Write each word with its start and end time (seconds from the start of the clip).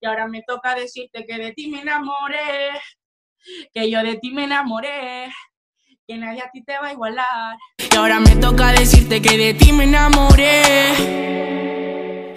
Y 0.00 0.06
ahora 0.06 0.26
me 0.26 0.42
toca 0.42 0.74
decirte 0.74 1.26
que 1.26 1.36
de 1.36 1.52
ti 1.52 1.68
me 1.68 1.82
enamoré, 1.82 2.70
que 3.74 3.90
yo 3.90 4.02
de 4.02 4.16
ti 4.16 4.30
me 4.30 4.44
enamoré, 4.44 5.30
que 6.06 6.16
nadie 6.16 6.40
a 6.40 6.50
ti 6.50 6.64
te 6.64 6.78
va 6.78 6.88
a 6.88 6.92
igualar. 6.92 7.58
Y 7.78 7.96
ahora 7.96 8.18
me 8.18 8.36
toca 8.36 8.72
decirte 8.72 9.20
que 9.20 9.36
de 9.36 9.52
ti 9.52 9.72
me 9.72 9.84
enamoré. 9.84 11.59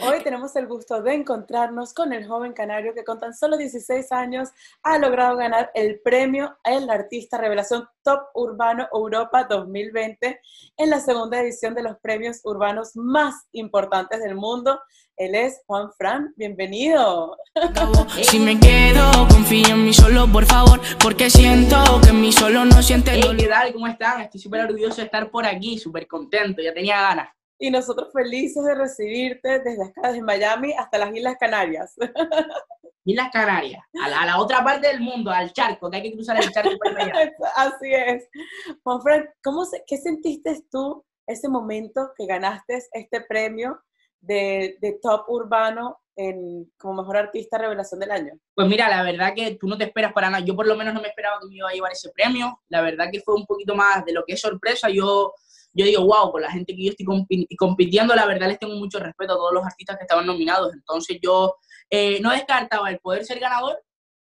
Hoy 0.06 0.22
tenemos 0.22 0.54
el 0.58 0.68
gusto 0.68 1.02
de 1.02 1.14
encontrarnos 1.14 1.94
con 1.94 2.12
el 2.12 2.28
joven 2.28 2.52
canario 2.52 2.94
que 2.94 3.06
con 3.06 3.22
tan 3.22 3.34
solo 3.34 3.56
16 3.56 4.12
años 4.12 4.50
ha 4.82 4.98
logrado 4.98 5.38
ganar 5.38 5.72
el 5.74 6.02
premio 6.02 6.58
El 6.66 6.90
Artista 6.90 7.38
Revelación 7.38 7.88
Top 8.04 8.24
Urbano 8.34 8.86
Europa 8.92 9.46
2020 9.46 10.42
en 10.76 10.90
la 10.90 11.00
segunda 11.00 11.40
edición 11.40 11.74
de 11.74 11.84
los 11.84 11.98
premios 12.00 12.42
urbanos 12.44 12.98
más 12.98 13.48
importantes 13.54 14.22
del 14.22 14.36
mundo. 14.36 14.82
Él 15.16 15.36
es 15.36 15.62
Juan 15.68 15.90
Fran, 15.98 16.34
bienvenido. 16.36 17.38
Si 18.24 18.40
me 18.40 18.60
quedo, 18.60 19.10
confío 19.30 19.70
en 19.70 19.86
mí 19.86 19.94
solo, 19.94 20.28
por 20.30 20.46
favor, 20.46 20.82
porque 21.02 21.30
siento 21.30 21.78
que 22.04 22.10
en 22.10 22.20
mí 22.20 22.34
solo 22.34 22.66
no 22.66 22.82
siente 22.82 23.12
Hey, 23.14 23.36
¿qué 23.38 23.48
tal? 23.48 23.72
¿Cómo 23.72 23.88
están? 23.88 24.22
Estoy 24.22 24.42
súper 24.42 24.66
orgulloso 24.66 24.98
de 24.98 25.04
estar 25.04 25.32
por 25.32 25.46
aquí, 25.46 25.78
súper 25.78 26.08
contento, 26.08 26.62
ya 26.62 26.74
tenía 26.74 27.00
ganas 27.00 27.30
y 27.64 27.72
nosotros 27.72 28.12
felices 28.12 28.62
de 28.62 28.76
recibirte 28.76 29.60
desde 29.60 29.86
acá, 29.86 30.10
desde 30.10 30.22
Miami 30.22 30.74
hasta 30.74 30.98
las 30.98 31.16
Islas 31.16 31.38
Canarias. 31.40 31.96
Islas 33.06 33.30
Canarias, 33.32 33.82
a 34.04 34.26
la, 34.26 34.38
otra 34.38 34.62
parte 34.66 34.90
del 34.90 35.00
mundo, 35.00 35.32
al 35.32 35.54
charco, 35.54 35.90
que 35.90 35.96
hay 35.96 36.04
que 36.04 36.12
cruzar 36.12 36.44
el 36.44 36.52
charco 36.52 36.78
para 36.78 37.06
allá. 37.06 37.32
Así 37.56 37.94
es. 37.94 38.28
Juanfred, 38.84 39.28
¿cómo 39.42 39.66
¿qué 39.88 39.96
sentiste 39.96 40.62
tú 40.70 41.06
ese 41.26 41.48
momento 41.48 42.12
que 42.18 42.26
ganaste 42.26 42.84
este 42.92 43.22
premio 43.22 43.82
de, 44.20 44.78
de 44.82 45.00
Top 45.02 45.24
Urbano 45.30 46.02
en, 46.18 46.70
como 46.78 46.96
Mejor 46.96 47.16
Artista 47.16 47.58
Revelación 47.58 48.02
del 48.02 48.12
Año? 48.12 48.34
Pues 48.56 48.68
mira, 48.68 48.90
la 48.90 49.04
verdad 49.04 49.34
que 49.34 49.56
tú 49.56 49.68
no 49.68 49.78
te 49.78 49.86
esperas 49.86 50.12
para 50.12 50.30
nada. 50.30 50.44
Yo 50.44 50.54
por 50.54 50.68
lo 50.68 50.76
menos 50.76 50.94
no 50.94 51.02
me 51.02 51.08
esperaba 51.08 51.40
que 51.40 51.48
me 51.48 51.56
iba 51.56 51.70
a 51.70 51.74
llevar 51.74 51.94
ese 51.94 52.12
premio. 52.12 52.60
La 52.68 52.82
verdad 52.82 53.08
que 53.10 53.22
fue 53.22 53.36
un 53.36 53.46
poquito 53.46 53.74
más 53.74 54.04
de 54.04 54.12
lo 54.12 54.26
que 54.26 54.34
es 54.34 54.42
sorpresa. 54.42 54.90
Yo 54.90 55.34
yo 55.74 55.86
digo, 55.86 56.06
wow, 56.06 56.32
con 56.32 56.42
la 56.42 56.52
gente 56.52 56.76
que 56.76 56.86
yo 56.86 56.92
estoy 56.92 57.48
compitiendo, 57.58 58.14
la 58.14 58.26
verdad 58.26 58.48
les 58.48 58.60
tengo 58.60 58.76
mucho 58.76 59.00
respeto 59.00 59.34
a 59.34 59.38
todos 59.38 59.54
los 59.54 59.66
artistas 59.66 59.98
que 59.98 60.04
estaban 60.04 60.26
nominados. 60.26 60.74
Entonces 60.74 61.18
yo 61.22 61.56
eh, 61.90 62.20
no 62.22 62.32
descartaba 62.32 62.90
el 62.92 63.00
poder 63.00 63.26
ser 63.26 63.40
ganador, 63.40 63.82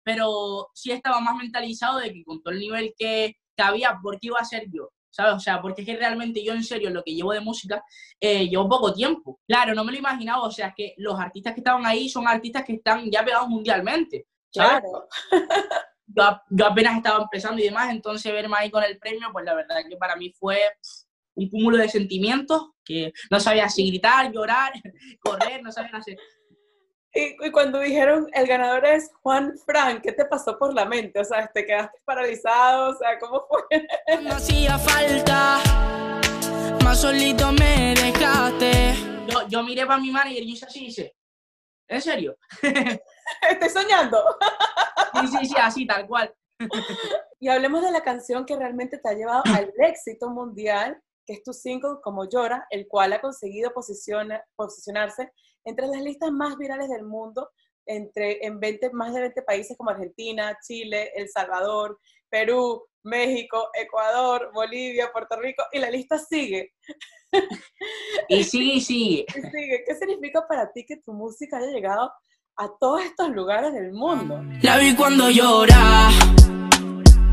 pero 0.04 0.70
sí 0.74 0.92
estaba 0.92 1.20
más 1.20 1.36
mentalizado 1.36 2.00
de 2.00 2.14
que 2.14 2.24
con 2.24 2.42
todo 2.42 2.54
el 2.54 2.60
nivel 2.60 2.94
que, 2.98 3.36
había, 3.58 4.00
¿por 4.02 4.20
qué 4.20 4.28
iba 4.28 4.40
a 4.40 4.46
ser 4.46 4.66
yo? 4.72 4.90
¿Sabes? 5.12 5.34
O 5.34 5.40
sea, 5.40 5.62
porque 5.62 5.82
es 5.82 5.86
que 5.86 5.98
realmente 5.98 6.44
yo 6.44 6.54
en 6.54 6.64
serio 6.64 6.90
lo 6.90 7.04
que 7.04 7.14
llevo 7.14 7.34
de 7.34 7.42
música 7.42 7.84
eh, 8.20 8.48
llevo 8.48 8.70
poco 8.70 8.94
tiempo. 8.94 9.40
Claro, 9.48 9.76
no 9.76 9.84
me 9.84 9.92
lo 9.92 9.98
imaginaba, 9.98 10.44
o 10.44 10.52
sea, 10.52 10.70
es 10.70 10.74
que 10.76 10.94
los 10.98 11.20
artistas 11.20 11.54
que 11.54 11.60
estaban 11.60 11.86
ahí 11.86 12.08
son 12.08 12.28
artistas 12.28 12.64
que 12.64 12.74
están 12.74 13.10
ya 13.12 13.24
pegados 13.24 13.50
mundialmente. 13.50 14.28
Claro. 14.52 15.08
Yo, 16.14 16.24
yo, 16.50 16.66
apenas 16.66 16.98
estaba 16.98 17.24
empezando 17.24 17.62
y 17.62 17.66
demás, 17.66 17.90
entonces 17.90 18.34
verme 18.34 18.56
ahí 18.58 18.70
con 18.70 18.84
el 18.84 18.98
premio, 18.98 19.30
pues 19.32 19.46
la 19.46 19.54
verdad 19.54 19.78
que 19.88 19.96
para 19.96 20.18
mí 20.18 20.30
fue 20.32 20.60
un 21.36 21.50
cúmulo 21.50 21.78
de 21.78 21.90
sentimientos 21.90 22.72
que 22.84 23.14
no 23.30 23.40
sabía 23.40 23.70
si 23.70 23.88
gritar, 23.88 24.32
llorar, 24.32 24.74
correr, 25.20 25.62
no 25.64 25.72
sabía 25.72 25.92
hacer. 25.94 26.18
Y, 27.14 27.52
cuando 27.52 27.80
dijeron 27.80 28.28
el 28.32 28.48
ganador 28.48 28.86
es 28.86 29.12
Juan 29.22 29.54
Frank, 29.66 30.02
¿qué 30.02 30.14
te 30.14 30.24
pasó 30.26 30.58
por 30.58 30.74
la 30.74 30.86
mente? 30.86 31.20
O 31.20 31.26
sea, 31.26 31.46
¿te 31.54 31.66
quedaste 31.66 31.98
paralizado? 32.06 32.92
O 32.92 32.96
sea, 32.96 33.20
¿cómo 33.20 33.46
fue? 33.50 33.86
No 34.24 34.36
hacía 34.36 34.78
falta, 34.78 35.62
más 36.84 37.02
solito 37.02 37.52
me 37.52 37.94
dejaste. 37.96 38.94
Yo, 39.28 39.48
yo 39.48 39.64
miré 39.64 39.86
para 39.86 40.00
mi 40.00 40.10
manager 40.10 40.42
y 40.42 40.56
yo 40.56 40.66
así 40.66 40.86
dice, 40.86 41.14
¿en 41.90 42.02
serio? 42.02 42.38
Estoy 42.62 43.70
soñando. 43.70 44.24
Sí, 45.20 45.28
sí, 45.28 45.46
sí, 45.48 45.56
así, 45.58 45.86
tal 45.86 46.08
cual. 46.08 46.34
Y 47.40 47.50
hablemos 47.50 47.82
de 47.82 47.92
la 47.92 48.04
canción 48.04 48.46
que 48.46 48.56
realmente 48.56 49.00
te 49.00 49.10
ha 49.10 49.14
llevado 49.14 49.44
al 49.54 49.74
éxito 49.80 50.30
mundial 50.30 51.02
que 51.32 51.38
es 51.38 51.44
tu 51.44 51.54
single 51.54 52.02
Como 52.04 52.28
Llora, 52.30 52.68
el 52.70 52.88
cual 52.88 53.14
ha 53.14 53.22
conseguido 53.22 53.72
posicionarse 53.74 55.32
entre 55.64 55.88
las 55.88 56.02
listas 56.02 56.32
más 56.32 56.58
virales 56.58 56.90
del 56.90 57.06
mundo, 57.06 57.50
entre, 57.86 58.46
en 58.46 58.60
20, 58.60 58.92
más 58.92 59.14
de 59.14 59.22
20 59.22 59.42
países 59.44 59.78
como 59.78 59.92
Argentina, 59.92 60.58
Chile, 60.62 61.12
El 61.16 61.30
Salvador, 61.30 62.00
Perú, 62.30 62.84
México, 63.04 63.70
Ecuador, 63.74 64.52
Bolivia, 64.54 65.12
Puerto 65.12 65.40
Rico, 65.40 65.64
y 65.72 65.80
la 65.80 65.90
lista 65.90 66.18
sigue. 66.18 66.74
Y 68.28 68.44
sigue 68.44 68.74
y 68.74 68.82
sigue. 68.82 69.26
Y 69.36 69.42
sigue. 69.42 69.84
¿Qué 69.86 69.96
significa 69.96 70.46
para 70.48 70.72
ti 70.72 70.86
que 70.86 70.98
tu 70.98 71.14
música 71.14 71.58
haya 71.58 71.72
llegado 71.72 72.12
a 72.58 72.70
todos 72.78 73.04
estos 73.04 73.30
lugares 73.30 73.74
del 73.74 73.94
mundo? 73.94 74.42
La 74.62 74.78
vi 74.78 74.96
cuando 74.96 75.30
llora, 75.30 76.10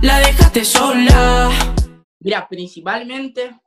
la 0.03 0.21
dejaste 0.21 0.65
sola. 0.65 1.51
Mira, 2.21 2.49
principalmente 2.49 3.59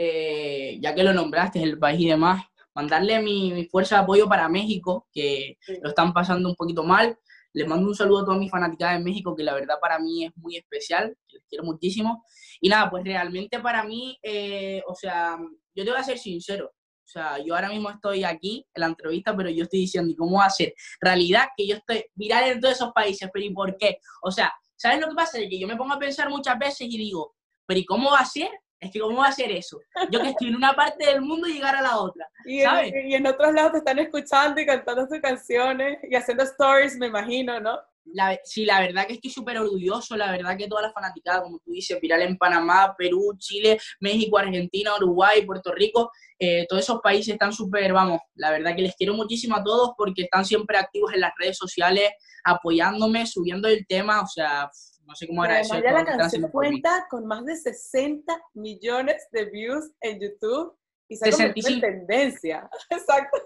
eh, 0.00 0.78
ya 0.80 0.94
que 0.94 1.02
lo 1.02 1.12
nombraste, 1.12 1.60
el 1.60 1.76
país 1.76 2.00
y 2.00 2.06
demás, 2.06 2.44
mandarle 2.72 3.20
mi, 3.20 3.66
fuerza 3.66 3.96
de 3.96 4.02
apoyo 4.02 4.28
para 4.28 4.48
México, 4.48 5.08
que 5.12 5.58
lo 5.82 5.88
están 5.88 6.12
pasando 6.12 6.48
un 6.48 6.54
poquito 6.54 6.84
mal. 6.84 7.18
Les 7.52 7.66
mando 7.66 7.88
un 7.88 7.96
saludo 7.96 8.20
a 8.20 8.24
todas 8.24 8.38
mis 8.38 8.50
fanáticas 8.50 8.92
de 8.92 9.02
México, 9.02 9.34
que 9.34 9.42
la 9.42 9.54
verdad 9.54 9.74
para 9.80 9.98
mí 9.98 10.24
es 10.26 10.36
muy 10.36 10.56
especial, 10.56 11.16
les 11.32 11.42
quiero 11.48 11.64
muchísimo. 11.64 12.24
Y 12.60 12.68
nada, 12.68 12.88
pues 12.88 13.02
realmente 13.02 13.58
para 13.58 13.82
mí, 13.82 14.16
eh, 14.22 14.82
o 14.86 14.94
sea, 14.94 15.36
yo 15.74 15.84
te 15.84 15.90
voy 15.90 15.98
a 15.98 16.04
ser 16.04 16.18
sincero, 16.18 16.66
o 16.66 17.08
sea, 17.10 17.38
yo 17.44 17.56
ahora 17.56 17.70
mismo 17.70 17.90
estoy 17.90 18.22
aquí 18.22 18.64
en 18.72 18.80
la 18.82 18.86
entrevista, 18.86 19.36
pero 19.36 19.50
yo 19.50 19.64
estoy 19.64 19.80
diciendo, 19.80 20.12
¿y 20.12 20.14
cómo 20.14 20.38
va 20.38 20.44
a 20.44 20.50
ser 20.50 20.74
realidad 21.00 21.48
que 21.56 21.66
yo 21.66 21.74
estoy 21.74 22.04
viral 22.14 22.52
en 22.52 22.60
todos 22.60 22.74
esos 22.74 22.92
países? 22.92 23.28
¿Pero 23.32 23.44
y 23.44 23.50
por 23.50 23.76
qué? 23.76 23.98
O 24.22 24.30
sea, 24.30 24.52
¿sabes 24.76 25.00
lo 25.00 25.08
que 25.08 25.16
pasa? 25.16 25.38
Es 25.38 25.48
que 25.48 25.58
yo 25.58 25.66
me 25.66 25.76
pongo 25.76 25.94
a 25.94 25.98
pensar 25.98 26.30
muchas 26.30 26.56
veces 26.56 26.82
y 26.82 26.96
digo, 26.96 27.34
¿pero 27.66 27.80
y 27.80 27.84
cómo 27.84 28.12
va 28.12 28.20
a 28.20 28.24
ser 28.24 28.50
es 28.80 28.92
que, 28.92 29.00
¿cómo 29.00 29.18
va 29.18 29.28
a 29.28 29.32
ser 29.32 29.50
eso? 29.50 29.80
Yo 30.10 30.20
que 30.20 30.30
estoy 30.30 30.48
en 30.48 30.56
una 30.56 30.74
parte 30.74 31.06
del 31.06 31.20
mundo 31.20 31.48
y 31.48 31.54
llegar 31.54 31.74
a 31.74 31.82
la 31.82 31.98
otra. 31.98 32.28
Y, 32.44 32.62
¿sabes? 32.62 32.92
En, 32.94 33.10
y 33.10 33.14
en 33.14 33.26
otros 33.26 33.52
lados 33.52 33.72
te 33.72 33.78
están 33.78 33.98
escuchando 33.98 34.60
y 34.60 34.66
cantando 34.66 35.06
sus 35.06 35.20
canciones 35.20 35.98
y 36.08 36.14
haciendo 36.14 36.44
stories, 36.44 36.96
me 36.96 37.08
imagino, 37.08 37.60
¿no? 37.60 37.78
La, 38.14 38.38
sí, 38.42 38.64
la 38.64 38.80
verdad 38.80 39.06
que 39.06 39.14
estoy 39.14 39.30
súper 39.30 39.58
orgulloso, 39.58 40.16
la 40.16 40.30
verdad 40.30 40.56
que 40.56 40.66
todas 40.66 40.84
las 40.84 40.94
fanaticadas, 40.94 41.42
como 41.42 41.58
tú 41.58 41.72
dices, 41.72 42.00
viral 42.00 42.22
en 42.22 42.38
Panamá, 42.38 42.94
Perú, 42.96 43.36
Chile, 43.38 43.78
México, 44.00 44.38
Argentina, 44.38 44.96
Uruguay, 44.96 45.44
Puerto 45.44 45.72
Rico, 45.72 46.10
eh, 46.38 46.64
todos 46.68 46.84
esos 46.84 47.00
países 47.02 47.34
están 47.34 47.52
súper, 47.52 47.92
vamos, 47.92 48.20
la 48.34 48.50
verdad 48.50 48.74
que 48.74 48.82
les 48.82 48.96
quiero 48.96 49.12
muchísimo 49.12 49.56
a 49.56 49.64
todos 49.64 49.92
porque 49.96 50.22
están 50.22 50.46
siempre 50.46 50.78
activos 50.78 51.12
en 51.12 51.20
las 51.20 51.32
redes 51.38 51.58
sociales, 51.58 52.10
apoyándome, 52.44 53.26
subiendo 53.26 53.68
el 53.68 53.86
tema, 53.86 54.22
o 54.22 54.26
sea, 54.26 54.70
no 55.08 55.14
sé 55.14 55.26
cómo 55.26 55.42
agradecer. 55.42 55.82
Ya 55.82 55.92
la 55.92 56.04
canción 56.04 56.50
cuenta 56.50 57.06
con 57.08 57.26
más 57.26 57.44
de 57.46 57.56
60 57.56 58.40
millones 58.54 59.26
de 59.32 59.46
views 59.46 59.90
en 60.02 60.20
YouTube 60.20 60.76
y 61.08 61.16
se 61.16 61.32
65. 61.32 61.80
tendencia. 61.80 62.68
Exacto. 62.90 63.38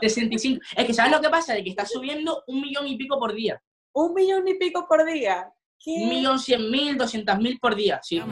65. 0.00 0.60
Es 0.76 0.86
que 0.86 0.94
¿sabes 0.94 1.10
lo 1.10 1.20
que 1.20 1.28
pasa? 1.28 1.54
De 1.54 1.64
que 1.64 1.70
está 1.70 1.84
subiendo 1.84 2.44
un 2.46 2.60
millón 2.60 2.86
y 2.86 2.96
pico 2.96 3.18
por 3.18 3.34
día. 3.34 3.60
¿Un 3.92 4.14
millón 4.14 4.46
y 4.46 4.54
pico 4.54 4.86
por 4.88 5.04
día? 5.04 5.52
¿Qué? 5.80 5.96
Un 6.00 6.08
millón 6.10 6.38
cien 6.38 6.70
mil, 6.70 6.96
doscientas 6.96 7.40
mil 7.40 7.58
por 7.58 7.74
día, 7.74 7.98
sí. 8.02 8.22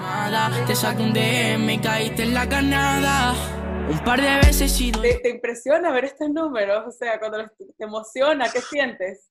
Te 0.68 0.76
saco 0.76 1.02
un 1.02 1.12
DM 1.12 1.68
y 1.68 1.78
caíste 1.78 2.22
en 2.22 2.34
la 2.34 2.48
canada. 2.48 3.34
Un 3.90 3.98
par 4.04 4.20
de 4.20 4.36
veces 4.46 4.80
y... 4.80 4.92
¿Te, 4.92 5.18
¿Te, 5.18 5.30
impresiona 5.30 5.92
ver 5.92 6.06
estos 6.06 6.28
números? 6.28 6.84
O 6.86 6.90
sea, 6.90 7.18
cuando 7.18 7.38
te 7.46 7.84
emociona, 7.84 8.48
¿qué 8.52 8.60
sientes? 8.60 9.30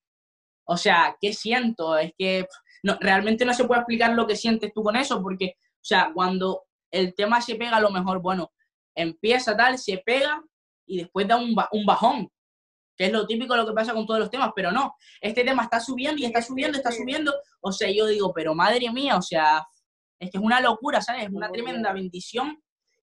O 0.65 0.77
sea, 0.77 1.15
¿qué 1.21 1.33
siento? 1.33 1.97
Es 1.97 2.11
que 2.17 2.47
no, 2.85 2.95
realmente 3.01 3.45
no 3.45 3.53
se 3.55 3.63
puede 3.63 3.81
explicar 3.81 4.13
lo 4.13 4.27
que 4.27 4.35
sientes 4.35 4.71
tú 4.71 4.83
con 4.83 4.95
eso, 4.95 5.19
porque, 5.19 5.55
o 5.57 5.81
sea, 5.81 6.11
cuando 6.13 6.65
el 6.91 7.15
tema 7.15 7.41
se 7.41 7.55
pega, 7.55 7.77
a 7.77 7.81
lo 7.81 7.89
mejor, 7.89 8.21
bueno, 8.21 8.51
empieza 8.93 9.57
tal, 9.57 9.79
se 9.79 9.97
pega 10.05 10.43
y 10.85 10.99
después 10.99 11.27
da 11.27 11.37
un, 11.37 11.55
un 11.71 11.85
bajón, 11.87 12.29
que 12.95 13.07
es 13.07 13.11
lo 13.11 13.25
típico 13.25 13.55
lo 13.55 13.65
que 13.65 13.73
pasa 13.73 13.95
con 13.95 14.05
todos 14.05 14.19
los 14.19 14.29
temas, 14.29 14.51
pero 14.55 14.71
no, 14.71 14.95
este 15.19 15.43
tema 15.43 15.63
está 15.63 15.79
subiendo 15.79 16.21
y 16.21 16.25
está 16.25 16.43
subiendo, 16.43 16.77
está 16.77 16.91
subiendo, 16.91 17.33
o 17.59 17.71
sea, 17.71 17.89
yo 17.89 18.05
digo, 18.05 18.31
pero 18.35 18.53
madre 18.53 18.91
mía, 18.91 19.17
o 19.17 19.21
sea, 19.23 19.65
es 20.19 20.29
que 20.29 20.37
es 20.37 20.43
una 20.43 20.61
locura, 20.61 21.01
¿sabes? 21.01 21.23
Es 21.23 21.31
una 21.31 21.49
tremenda 21.49 21.91
bendición 21.91 22.61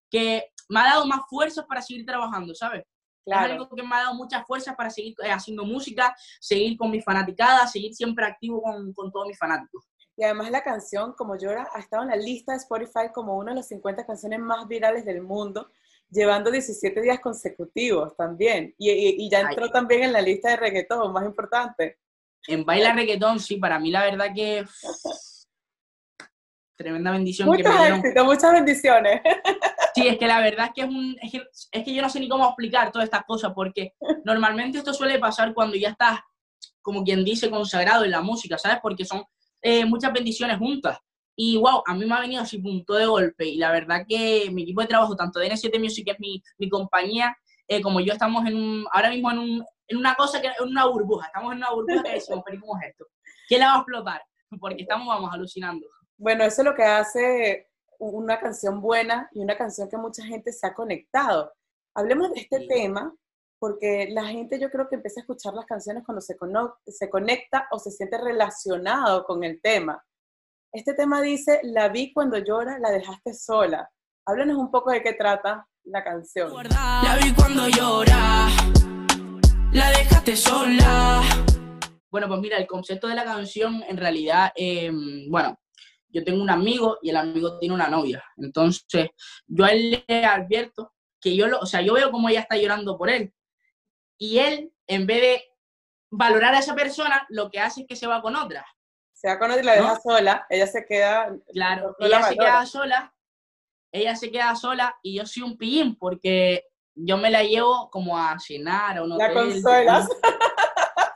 que 0.09 0.45
me 0.69 0.79
ha 0.79 0.85
dado 0.85 1.06
más 1.06 1.23
fuerzas 1.29 1.65
para 1.67 1.83
seguir 1.83 2.06
trabajando, 2.06 2.55
¿sabes? 2.55 2.85
Claro. 3.25 3.47
Es 3.47 3.53
algo 3.53 3.69
que 3.69 3.83
me 3.83 3.95
ha 3.95 4.01
dado 4.01 4.15
muchas 4.15 4.45
fuerzas 4.47 4.75
para 4.75 4.91
seguir 4.91 5.15
eh, 5.23 5.31
haciendo 5.31 5.65
música, 5.65 6.15
seguir 6.41 6.77
con 6.77 6.91
mis 6.91 7.05
fanaticadas, 7.05 7.71
seguir 7.71 7.95
siempre 7.95 8.25
activo 8.27 8.63
con, 8.63 8.93
con 8.93 9.13
todos 9.13 9.29
mis 9.29 9.39
fanáticos. 9.39 9.85
Y 10.17 10.25
además 10.25 10.51
la 10.51 10.63
canción, 10.63 11.15
como 11.15 11.37
llora, 11.37 11.69
ha 11.75 11.79
estado 11.79 12.03
en 12.03 12.11
la 12.11 12.17
lista 12.17 12.53
de 12.53 12.59
Spotify 12.59 13.11
como 13.13 13.37
una 13.37 13.53
de 13.53 13.57
las 13.57 13.69
50 13.69 14.05
canciones 14.05 14.41
más 14.41 14.69
virales 14.69 15.05
del 15.05 15.23
mundo, 15.23 15.71
llevando 16.11 16.51
17 16.51 17.01
días 17.01 17.21
consecutivos 17.21 18.15
también. 18.17 18.75
Y, 18.77 18.91
y, 18.91 19.31
ya 19.31 19.41
entró 19.41 19.71
también 19.71 20.03
en 20.05 20.13
la 20.13 20.21
lista 20.21 20.51
de 20.51 20.57
reggaetón, 20.57 21.13
más 21.13 21.25
importante. 21.25 21.99
En 22.47 22.65
Baila 22.65 22.93
Reggaetón, 22.93 23.41
sí, 23.41 23.57
para 23.57 23.79
mí 23.79 23.91
la 23.91 24.05
verdad 24.05 24.27
que... 24.35 24.65
Tremenda 26.77 27.13
bendición. 27.13 27.47
Muchas 27.49 28.03
que 28.03 28.23
muchas 28.23 28.53
bendiciones. 28.53 29.21
Sí, 29.94 30.06
es 30.06 30.19
que 30.19 30.27
la 30.27 30.41
verdad 30.41 30.67
es 30.67 30.73
que 30.75 30.81
es, 30.83 30.89
un, 30.89 31.17
es 31.21 31.85
que, 31.85 31.94
yo 31.94 32.03
no 32.03 32.09
sé 32.09 32.21
ni 32.21 32.29
cómo 32.29 32.47
explicar 32.47 32.91
todas 32.91 33.05
estas 33.05 33.25
cosas, 33.25 33.53
porque 33.55 33.94
normalmente 34.25 34.79
esto 34.79 34.94
suele 34.94 35.19
pasar 35.19 35.53
cuando 35.55 35.77
ya 35.77 35.91
estás 35.91 36.21
como 36.81 37.05
quien 37.05 37.25
dice, 37.25 37.49
consagrado 37.49 38.05
en 38.05 38.11
la 38.11 38.21
música, 38.21 38.59
¿sabes? 38.59 38.79
Porque 38.83 39.05
son 39.05 39.25
eh, 39.62 39.85
muchas 39.85 40.12
bendiciones 40.12 40.59
juntas. 40.59 40.99
Y 41.35 41.56
wow, 41.56 41.83
a 41.87 41.94
mí 41.94 42.05
me 42.05 42.15
ha 42.15 42.21
venido 42.21 42.43
así 42.43 42.59
punto 42.59 42.94
de 42.94 43.06
golpe. 43.06 43.47
Y 43.47 43.56
la 43.56 43.73
verdad 43.73 44.05
que 44.06 44.50
mi 44.50 44.62
equipo 44.65 44.83
de 44.83 44.89
trabajo, 44.89 45.17
tanto 45.17 45.39
de 45.39 45.50
N7 45.50 45.79
Music, 45.79 46.05
que 46.05 46.11
es 46.12 46.21
mi, 46.21 46.43
mi 46.59 46.69
compañía, 46.69 47.37
eh, 47.69 47.81
como 47.81 48.00
yo 48.00 48.12
estamos 48.12 48.44
en 48.47 48.56
un, 48.56 48.87
ahora 48.93 49.11
mismo 49.11 49.31
en, 49.31 49.39
un, 49.39 49.65
en 49.87 49.97
una 49.97 50.15
cosa 50.15 50.43
que 50.43 50.49
en 50.49 50.69
una 50.69 50.87
burbuja. 50.87 51.27
Estamos 51.27 51.53
en 51.53 51.59
una 51.59 51.71
burbuja 51.71 52.03
que 52.03 52.12
decimos, 52.12 52.43
pero 52.44 52.61
¿cómo 52.61 52.79
es 52.81 52.91
esto? 52.91 53.06
¿Qué 53.49 53.59
la 53.59 53.67
va 53.67 53.75
a 53.75 53.77
explotar? 53.79 54.23
Porque 54.61 54.83
estamos, 54.83 55.06
vamos, 55.06 55.33
alucinando. 55.33 55.87
Bueno, 56.19 56.44
eso 56.44 56.62
es 56.62 56.67
lo 56.67 56.75
que 56.75 56.83
hace 56.83 57.69
una 58.11 58.41
canción 58.41 58.81
buena 58.81 59.29
y 59.33 59.41
una 59.41 59.57
canción 59.57 59.89
que 59.89 59.97
mucha 59.97 60.25
gente 60.25 60.53
se 60.53 60.67
ha 60.67 60.75
conectado. 60.75 61.53
Hablemos 61.95 62.33
de 62.33 62.41
este 62.41 62.67
tema 62.67 63.15
porque 63.61 64.09
la 64.11 64.25
gente 64.25 64.59
yo 64.59 64.71
creo 64.71 64.89
que 64.89 64.97
empieza 64.97 65.21
a 65.21 65.23
escuchar 65.23 65.55
las 65.55 65.67
canciones 65.67 66.03
cuando 66.05 66.21
se, 66.21 66.37
se 66.87 67.11
conecta 67.11 67.69
o 67.71 67.79
se 67.79 67.93
siente 67.93 68.19
relacionado 68.19 69.25
con 69.25 69.45
el 69.45 69.61
tema. 69.61 70.05
Este 70.73 70.95
tema 70.95 71.23
dice, 71.23 71.61
la 71.63 71.89
vi 71.89 72.13
cuando 72.13 72.39
llora, 72.39 72.79
la 72.81 72.91
dejaste 72.91 73.35
sola. 73.35 73.89
Háblanos 74.27 74.57
un 74.57 74.71
poco 74.71 74.91
de 74.91 75.03
qué 75.03 75.13
trata 75.13 75.69
la 75.85 76.03
canción. 76.03 76.53
La 76.71 77.19
vi 77.23 77.33
cuando 77.35 77.69
llora, 77.69 78.49
la 79.73 79.91
dejaste 79.91 80.35
sola. 80.35 81.23
Bueno, 82.11 82.27
pues 82.27 82.41
mira, 82.41 82.57
el 82.57 82.67
concepto 82.67 83.07
de 83.07 83.15
la 83.15 83.25
canción 83.25 83.83
en 83.89 83.97
realidad, 83.97 84.51
em, 84.57 85.31
bueno, 85.31 85.57
yo 86.12 86.25
tengo 86.25 86.43
un 86.43 86.50
amigo 86.50 86.99
y 87.03 87.11
el 87.11 87.17
amigo 87.17 87.59
tiene 87.59 87.75
una 87.75 87.88
novia. 87.88 88.23
Entonces, 88.37 89.11
yo 89.47 89.64
a 89.64 89.70
él 89.70 90.05
le 90.06 90.25
advierto 90.25 90.93
que 91.20 91.35
yo, 91.35 91.47
lo, 91.47 91.61
o 91.61 91.67
sea, 91.67 91.81
yo 91.81 91.94
veo 91.94 92.11
como 92.11 92.29
ella 92.29 92.41
está 92.41 92.56
llorando 92.56 92.99
por 92.99 93.09
él 93.11 93.32
y 94.19 94.38
él, 94.38 94.73
en 94.87 95.06
vez 95.06 95.20
de 95.20 95.44
valorar 96.11 96.55
a 96.55 96.59
esa 96.59 96.75
persona, 96.75 97.26
lo 97.29 97.50
que 97.50 97.59
hace 97.59 97.82
es 97.82 97.87
que 97.88 97.97
se 97.97 98.06
va 98.06 98.23
con 98.23 98.37
otra. 98.37 98.64
Se 99.12 99.29
va 99.29 99.38
con 99.38 99.50
otra 99.50 99.62
y 99.62 99.67
la 99.67 99.75
deja 99.75 100.00
sola, 100.00 100.47
ella 100.50 100.67
se 100.67 100.85
queda... 100.85 101.35
Claro, 101.53 101.97
ella 101.99 102.23
se 102.23 102.37
queda 102.37 102.67
sola, 102.67 103.15
ella 103.93 104.17
se 104.17 104.31
queda 104.31 104.55
sola 104.55 104.97
y 105.03 105.17
yo 105.17 105.26
soy 105.26 105.43
un 105.43 105.56
pillín 105.56 105.97
porque 105.97 106.67
yo 106.94 107.17
me 107.17 107.31
la 107.31 107.43
llevo 107.43 107.91
como 107.91 108.19
a 108.19 108.38
cenar 108.38 108.99
a 108.99 109.03
un 109.03 109.12
hotel. 109.12 109.29
La 109.29 109.35
consuelas. 109.35 110.08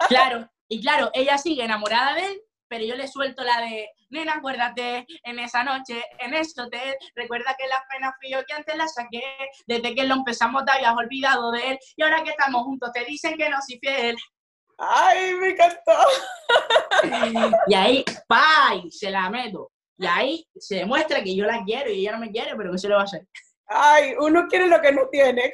Claro, 0.09 0.49
y 0.69 0.81
claro, 0.81 1.11
ella 1.15 1.37
sigue 1.37 1.65
enamorada 1.65 2.15
de 2.15 2.27
él, 2.27 2.43
pero 2.69 2.85
yo 2.85 2.97
le 2.97 3.09
suelto 3.09 3.43
la 3.45 3.61
de, 3.61 3.89
nena, 4.11 4.35
acuérdate, 4.35 5.07
en 5.25 5.39
esa 5.39 5.65
noche, 5.65 6.05
en 6.19 6.35
ese 6.35 6.61
hotel, 6.61 6.97
recuerda 7.15 7.55
que 7.59 7.67
la 7.69 7.83
pena 7.91 8.15
fui 8.21 8.31
yo 8.31 8.45
que 8.45 8.55
antes 8.55 8.77
la 8.77 8.89
saqué, 8.89 9.23
desde 9.67 9.95
que 9.95 10.05
lo 10.05 10.15
empezamos 10.15 10.65
te 10.65 10.73
habías 10.73 10.95
olvidado 10.95 11.51
de 11.53 11.71
él, 11.71 11.79
y 11.97 12.03
ahora 12.03 12.23
que 12.23 12.31
estamos 12.31 12.63
juntos 12.63 12.91
te 12.93 13.05
dicen 13.05 13.37
que 13.37 13.49
no 13.49 13.59
soy 13.67 13.79
fiel. 13.79 14.17
¡Ay, 14.79 15.35
me 15.35 15.49
encantó! 15.51 15.93
y 17.67 17.75
ahí, 17.75 18.05
¡pay! 18.29 18.91
Se 18.91 19.11
la 19.11 19.31
meto. 19.31 19.71
Y 19.99 20.07
ahí 20.07 20.47
se 20.59 20.77
demuestra 20.77 21.23
que 21.23 21.35
yo 21.35 21.47
la 21.47 21.63
quiero 21.65 21.91
y 21.91 22.01
ella 22.01 22.13
no 22.13 22.19
me 22.19 22.31
quiere, 22.31 22.55
pero 22.57 22.73
¿qué 22.73 22.79
se 22.79 22.89
le 22.89 22.95
va 22.95 23.01
a 23.01 23.05
hacer? 23.05 23.27
Ay, 23.67 24.15
uno 24.19 24.47
quiere 24.49 24.67
lo 24.67 24.81
que 24.81 24.93
no 24.93 25.09
tiene. 25.09 25.53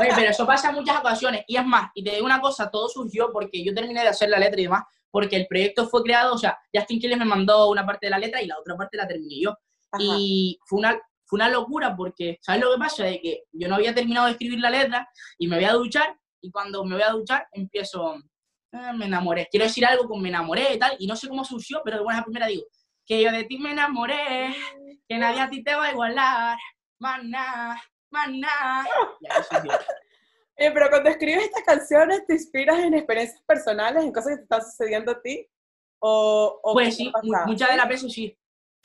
Oye, 0.00 0.10
pero 0.14 0.30
eso 0.30 0.46
pasa 0.46 0.68
en 0.68 0.74
muchas 0.74 0.98
ocasiones. 0.98 1.44
Y 1.46 1.56
es 1.56 1.64
más, 1.64 1.90
y 1.94 2.04
te 2.04 2.12
digo 2.12 2.26
una 2.26 2.40
cosa, 2.40 2.70
todo 2.70 2.88
surgió 2.88 3.32
porque 3.32 3.64
yo 3.64 3.74
terminé 3.74 4.02
de 4.02 4.08
hacer 4.08 4.28
la 4.28 4.38
letra 4.38 4.60
y 4.60 4.64
demás, 4.64 4.84
porque 5.16 5.36
el 5.36 5.46
proyecto 5.46 5.88
fue 5.88 6.02
creado, 6.02 6.34
o 6.34 6.36
sea, 6.36 6.58
Justin 6.70 7.00
Quiles 7.00 7.16
me 7.16 7.24
mandó 7.24 7.70
una 7.70 7.86
parte 7.86 8.04
de 8.04 8.10
la 8.10 8.18
letra 8.18 8.42
y 8.42 8.46
la 8.46 8.58
otra 8.58 8.76
parte 8.76 8.98
la 8.98 9.08
terminé 9.08 9.40
yo. 9.40 9.56
Y 9.98 10.58
fue 10.66 10.80
una, 10.80 11.00
fue 11.24 11.38
una 11.38 11.48
locura 11.48 11.96
porque, 11.96 12.36
¿sabes 12.42 12.60
lo 12.60 12.70
que 12.70 12.78
pasa? 12.78 13.04
De 13.04 13.18
que 13.22 13.44
yo 13.50 13.66
no 13.66 13.76
había 13.76 13.94
terminado 13.94 14.26
de 14.26 14.32
escribir 14.32 14.60
la 14.60 14.68
letra 14.68 15.08
y 15.38 15.48
me 15.48 15.56
voy 15.56 15.64
a 15.64 15.72
duchar 15.72 16.18
y 16.42 16.50
cuando 16.50 16.84
me 16.84 16.96
voy 16.96 17.02
a 17.02 17.12
duchar 17.12 17.48
empiezo, 17.52 18.14
ah, 18.72 18.92
me 18.92 19.06
enamoré. 19.06 19.48
Quiero 19.50 19.64
decir 19.64 19.86
algo 19.86 20.06
con 20.06 20.20
me 20.20 20.28
enamoré 20.28 20.74
y 20.74 20.78
tal, 20.78 20.94
y 20.98 21.06
no 21.06 21.16
sé 21.16 21.28
cómo 21.28 21.46
surgió, 21.46 21.80
pero 21.82 21.96
de 21.96 22.02
buena 22.02 22.22
primera 22.22 22.48
digo, 22.48 22.64
que 23.06 23.22
yo 23.22 23.32
de 23.32 23.44
ti 23.44 23.56
me 23.56 23.70
enamoré, 23.70 24.54
que 25.08 25.16
nadie 25.16 25.40
a 25.40 25.48
ti 25.48 25.64
te 25.64 25.74
va 25.74 25.86
a 25.86 25.92
igualar, 25.92 26.58
más 26.98 27.24
nada, 27.24 27.82
más 28.10 28.30
nada. 28.32 28.86
Pero 30.56 30.88
cuando 30.88 31.10
escribes 31.10 31.44
estas 31.44 31.64
canciones, 31.64 32.26
¿te 32.26 32.34
inspiras 32.34 32.78
en 32.78 32.94
experiencias 32.94 33.42
personales, 33.42 34.02
en 34.02 34.12
cosas 34.12 34.32
que 34.32 34.36
te 34.36 34.42
están 34.42 34.62
sucediendo 34.62 35.12
a 35.12 35.20
ti? 35.20 35.46
¿O, 35.98 36.60
pues 36.72 36.96
sí, 36.96 37.12
muchas 37.46 37.70
de 37.70 37.76
las 37.76 37.88
veces 37.88 38.12
sí. 38.12 38.36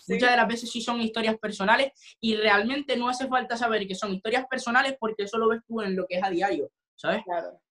Muchas 0.07 0.31
de 0.31 0.37
las 0.37 0.47
veces 0.47 0.71
sí 0.71 0.81
son 0.81 0.99
historias 0.99 1.37
personales 1.37 1.91
y 2.19 2.35
realmente 2.35 2.97
no 2.97 3.07
hace 3.07 3.27
falta 3.27 3.55
saber 3.55 3.87
que 3.87 3.93
son 3.93 4.11
historias 4.11 4.47
personales 4.47 4.95
porque 4.99 5.23
eso 5.23 5.37
lo 5.37 5.49
ves 5.49 5.61
tú 5.67 5.81
en 5.81 5.95
lo 5.95 6.07
que 6.07 6.17
es 6.17 6.23
a 6.23 6.29
diario, 6.29 6.71
¿sabes? 6.95 7.23
Claro. 7.23 7.61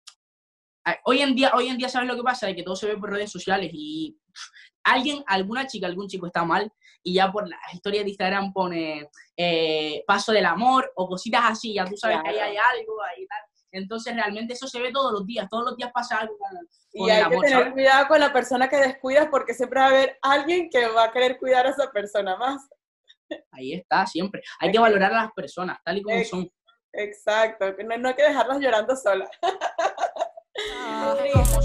Hoy 1.05 1.23
en 1.23 1.35
día, 1.35 1.53
hoy 1.55 1.69
en 1.69 1.77
día 1.77 1.89
¿sabes 1.89 2.09
lo 2.09 2.17
que 2.17 2.23
pasa? 2.23 2.47
De 2.47 2.55
que 2.55 2.63
todo 2.63 2.77
se 2.77 2.87
ve 2.87 2.97
por 2.97 3.11
redes 3.11 3.31
sociales 3.31 3.71
y 3.73 4.17
alguien, 4.85 5.25
alguna 5.27 5.67
chica, 5.67 5.87
algún 5.87 6.07
chico 6.07 6.27
está 6.27 6.45
mal 6.45 6.73
y 7.03 7.15
ya 7.15 7.31
por 7.33 7.49
las 7.49 7.59
historias 7.75 8.05
de 8.05 8.11
Instagram 8.11 8.53
pone 8.53 9.11
eh, 9.37 10.05
paso 10.07 10.33
del 10.33 10.47
amor 10.47 10.93
o 10.95 11.09
cositas 11.09 11.43
así, 11.45 11.75
ya 11.75 11.85
tú 11.85 11.97
sabes 11.97 12.19
que 12.23 12.29
ahí 12.29 12.39
hay 12.39 12.57
algo, 12.57 13.03
ahí 13.03 13.27
tal. 13.27 13.50
Entonces 13.73 14.15
realmente 14.15 14.55
eso 14.55 14.67
se 14.67 14.81
ve 14.81 14.91
todos 14.93 15.13
los 15.13 15.27
días, 15.27 15.49
todos 15.49 15.65
los 15.65 15.77
días 15.77 15.91
pasa 15.93 16.19
algo 16.19 16.37
con, 16.39 16.51
y 16.93 17.11
hay 17.11 17.29
que 17.29 17.39
tener 17.39 17.73
cuidado 17.73 18.09
con 18.09 18.21
la 18.21 18.33
persona 18.33 18.69
que 18.69 18.77
descuidas 18.77 19.29
porque 19.31 19.55
siempre 19.55 19.81
va 19.81 19.87
a 19.87 19.91
haber 19.91 20.19
alguien 20.23 20.69
que 20.71 20.89
va 20.89 21.05
a 21.05 21.13
querer 21.13 21.39
cuidar 21.39 21.67
a 21.67 21.71
esa 21.71 21.91
persona 21.91 22.37
más. 22.37 22.69
Ahí 23.53 23.75
está, 23.75 24.07
siempre. 24.07 24.43
Hay 24.59 24.73
que 24.73 24.79
valorar 24.79 25.13
a 25.13 25.23
las 25.23 25.33
personas, 25.33 25.79
tal 25.85 25.99
y 25.99 26.03
como 26.03 26.25
son. 26.25 26.51
Exacto, 26.93 27.67
no, 27.85 27.97
no 27.99 28.09
hay 28.09 28.15
que 28.15 28.25
dejarlas 28.25 28.59
llorando 28.59 28.97
solas. 28.97 29.31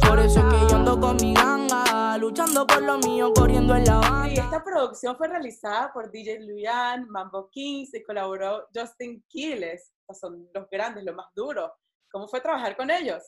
Por 0.07 0.19
eso 0.19 0.39
es 0.39 0.45
que 0.45 0.69
yo 0.69 0.75
ando 0.75 0.99
con 0.99 1.17
mi 1.17 1.33
ganga, 1.33 2.17
luchando 2.17 2.65
por 2.67 2.81
lo 2.83 2.97
mío, 2.99 3.33
corriendo 3.33 3.75
en 3.75 3.85
la 3.85 3.95
banda. 3.95 4.29
Y 4.29 4.37
esta 4.37 4.63
producción 4.63 5.17
fue 5.17 5.27
realizada 5.27 5.91
por 5.91 6.11
DJ 6.11 6.41
Luyan, 6.41 7.09
Mambo 7.09 7.49
Kings 7.49 7.93
y 7.93 8.03
colaboró 8.03 8.67
Justin 8.73 9.23
Quiles. 9.27 9.91
Son 10.13 10.47
los 10.53 10.69
grandes, 10.69 11.03
los 11.03 11.15
más 11.15 11.27
duros. 11.35 11.71
¿Cómo 12.11 12.27
fue 12.27 12.41
trabajar 12.41 12.75
con 12.75 12.89
ellos? 12.89 13.23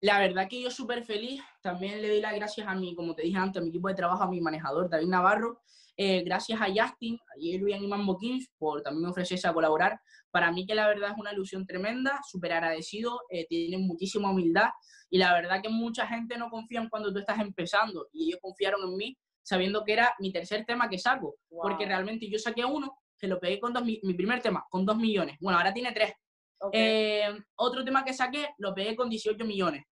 La 0.00 0.18
verdad 0.18 0.48
que 0.48 0.60
yo 0.60 0.70
súper 0.70 1.04
feliz. 1.04 1.40
También 1.62 2.02
le 2.02 2.08
doy 2.08 2.20
las 2.20 2.34
gracias 2.34 2.66
a 2.66 2.74
mi, 2.74 2.94
como 2.94 3.14
te 3.14 3.22
dije 3.22 3.38
antes, 3.38 3.60
a 3.60 3.64
mi 3.64 3.70
equipo 3.70 3.88
de 3.88 3.94
trabajo, 3.94 4.22
a 4.22 4.28
mi 4.28 4.40
manejador, 4.40 4.90
David 4.90 5.08
Navarro. 5.08 5.62
Eh, 5.96 6.22
gracias 6.22 6.58
a 6.60 6.66
Justin, 6.66 7.16
a 7.16 7.58
Luyan 7.58 7.82
y 7.82 7.86
Mambo 7.86 8.16
Kings 8.18 8.50
por 8.56 8.82
también 8.82 9.06
ofrecerse 9.06 9.46
a 9.46 9.52
colaborar. 9.52 10.00
Para 10.30 10.50
mí 10.50 10.66
que 10.66 10.74
la 10.74 10.88
verdad 10.88 11.10
es 11.10 11.18
una 11.18 11.32
ilusión 11.32 11.66
tremenda, 11.66 12.20
súper 12.26 12.52
agradecido, 12.52 13.20
eh, 13.28 13.46
tienen 13.46 13.86
muchísima 13.86 14.30
humildad 14.30 14.70
y 15.10 15.18
la 15.18 15.34
verdad 15.34 15.60
que 15.62 15.68
mucha 15.68 16.06
gente 16.06 16.38
no 16.38 16.48
confía 16.48 16.80
en 16.80 16.88
cuando 16.88 17.12
tú 17.12 17.18
estás 17.18 17.38
empezando 17.38 18.08
y 18.12 18.28
ellos 18.28 18.40
confiaron 18.40 18.82
en 18.88 18.96
mí 18.96 19.18
sabiendo 19.42 19.84
que 19.84 19.92
era 19.92 20.14
mi 20.18 20.32
tercer 20.32 20.64
tema 20.64 20.88
que 20.88 20.98
saco, 20.98 21.36
porque 21.48 21.84
realmente 21.84 22.28
yo 22.30 22.38
saqué 22.38 22.64
uno, 22.64 22.96
que 23.18 23.26
lo 23.26 23.38
pegué 23.38 23.60
con 23.60 23.72
dos, 23.72 23.84
mi, 23.84 23.98
primer 24.14 24.40
tema, 24.40 24.64
con 24.70 24.86
dos 24.86 24.96
millones. 24.96 25.36
Bueno, 25.40 25.58
ahora 25.58 25.72
tiene 25.72 25.92
tres. 25.92 26.12
Eh, 26.72 27.28
otro 27.56 27.84
tema 27.84 28.04
que 28.04 28.12
saqué, 28.12 28.54
lo 28.58 28.74
pegué 28.74 28.94
con 28.94 29.08
18 29.08 29.44
millones. 29.44 29.84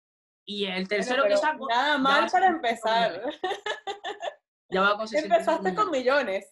Y 0.45 0.65
el 0.65 0.87
tercero 0.87 1.23
que 1.25 1.37
saco... 1.37 1.67
Nada 1.69 1.97
mal 1.97 2.29
para 2.29 2.47
empezar. 2.47 3.21
Ya 4.71 4.81
va 4.81 4.97
con 4.97 5.07
Empezaste 5.11 5.73
con 5.73 5.89
millones. 5.89 6.51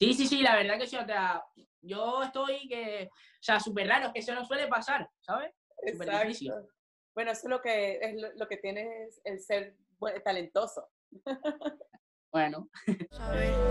Sí, 0.00 0.12
sí, 0.12 0.26
sí, 0.26 0.42
la 0.42 0.56
verdad 0.56 0.78
que 0.78 0.86
sí. 0.86 0.96
O 0.96 1.06
sea, 1.06 1.42
yo 1.80 2.22
estoy 2.22 2.68
que, 2.68 3.08
o 3.12 3.42
sea, 3.42 3.60
súper 3.60 3.88
raro, 3.88 4.06
es 4.06 4.12
que 4.12 4.18
eso 4.20 4.34
no 4.34 4.44
suele 4.44 4.66
pasar, 4.66 5.08
¿sabes? 5.20 5.52
Exacto. 5.82 6.68
Bueno, 7.14 7.30
eso 7.30 7.42
es 7.44 7.50
lo 7.50 7.62
que, 7.62 7.98
es 8.02 8.14
lo, 8.36 8.46
que 8.46 8.58
tiene 8.58 9.08
el 9.24 9.40
ser 9.40 9.76
talentoso. 10.24 10.86
Bueno. 12.36 12.68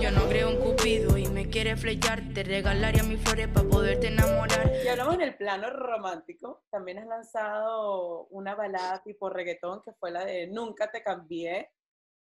Yo 0.02 0.10
no 0.10 0.28
creo 0.28 0.50
en 0.50 0.60
Cupido 0.60 1.20
y 1.20 1.28
me 1.28 1.48
quiere 1.52 1.78
flechar, 1.78 2.24
te 2.34 2.42
regalaría 2.42 3.04
mis 3.04 3.22
flores 3.22 3.48
para 3.50 3.70
poderte 3.70 4.08
enamorar. 4.08 4.72
Y 4.84 4.88
hablamos 4.88 5.14
en 5.14 5.22
el 5.22 5.38
plano 5.38 5.70
romántico, 5.70 6.64
también 6.72 6.98
has 6.98 7.06
lanzado 7.06 8.26
una 8.32 8.56
balada 8.56 9.04
tipo 9.04 9.30
reggaetón 9.30 9.84
que 9.86 9.94
fue 9.94 10.10
la 10.10 10.26
de 10.26 10.48
Nunca 10.48 10.90
te 10.90 11.04
cambié. 11.04 11.70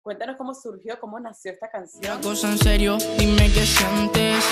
Cuéntanos 0.01 0.35
cómo 0.37 0.53
surgió, 0.53 0.99
cómo 0.99 1.21
nació 1.21 1.53
esta 1.53 1.71
canción. 1.71 2.21
cosa 2.21 2.51
en 2.51 2.59
serio, 2.59 2.97
dime 3.17 3.49
qué 3.55 3.65
sientes. 3.65 4.45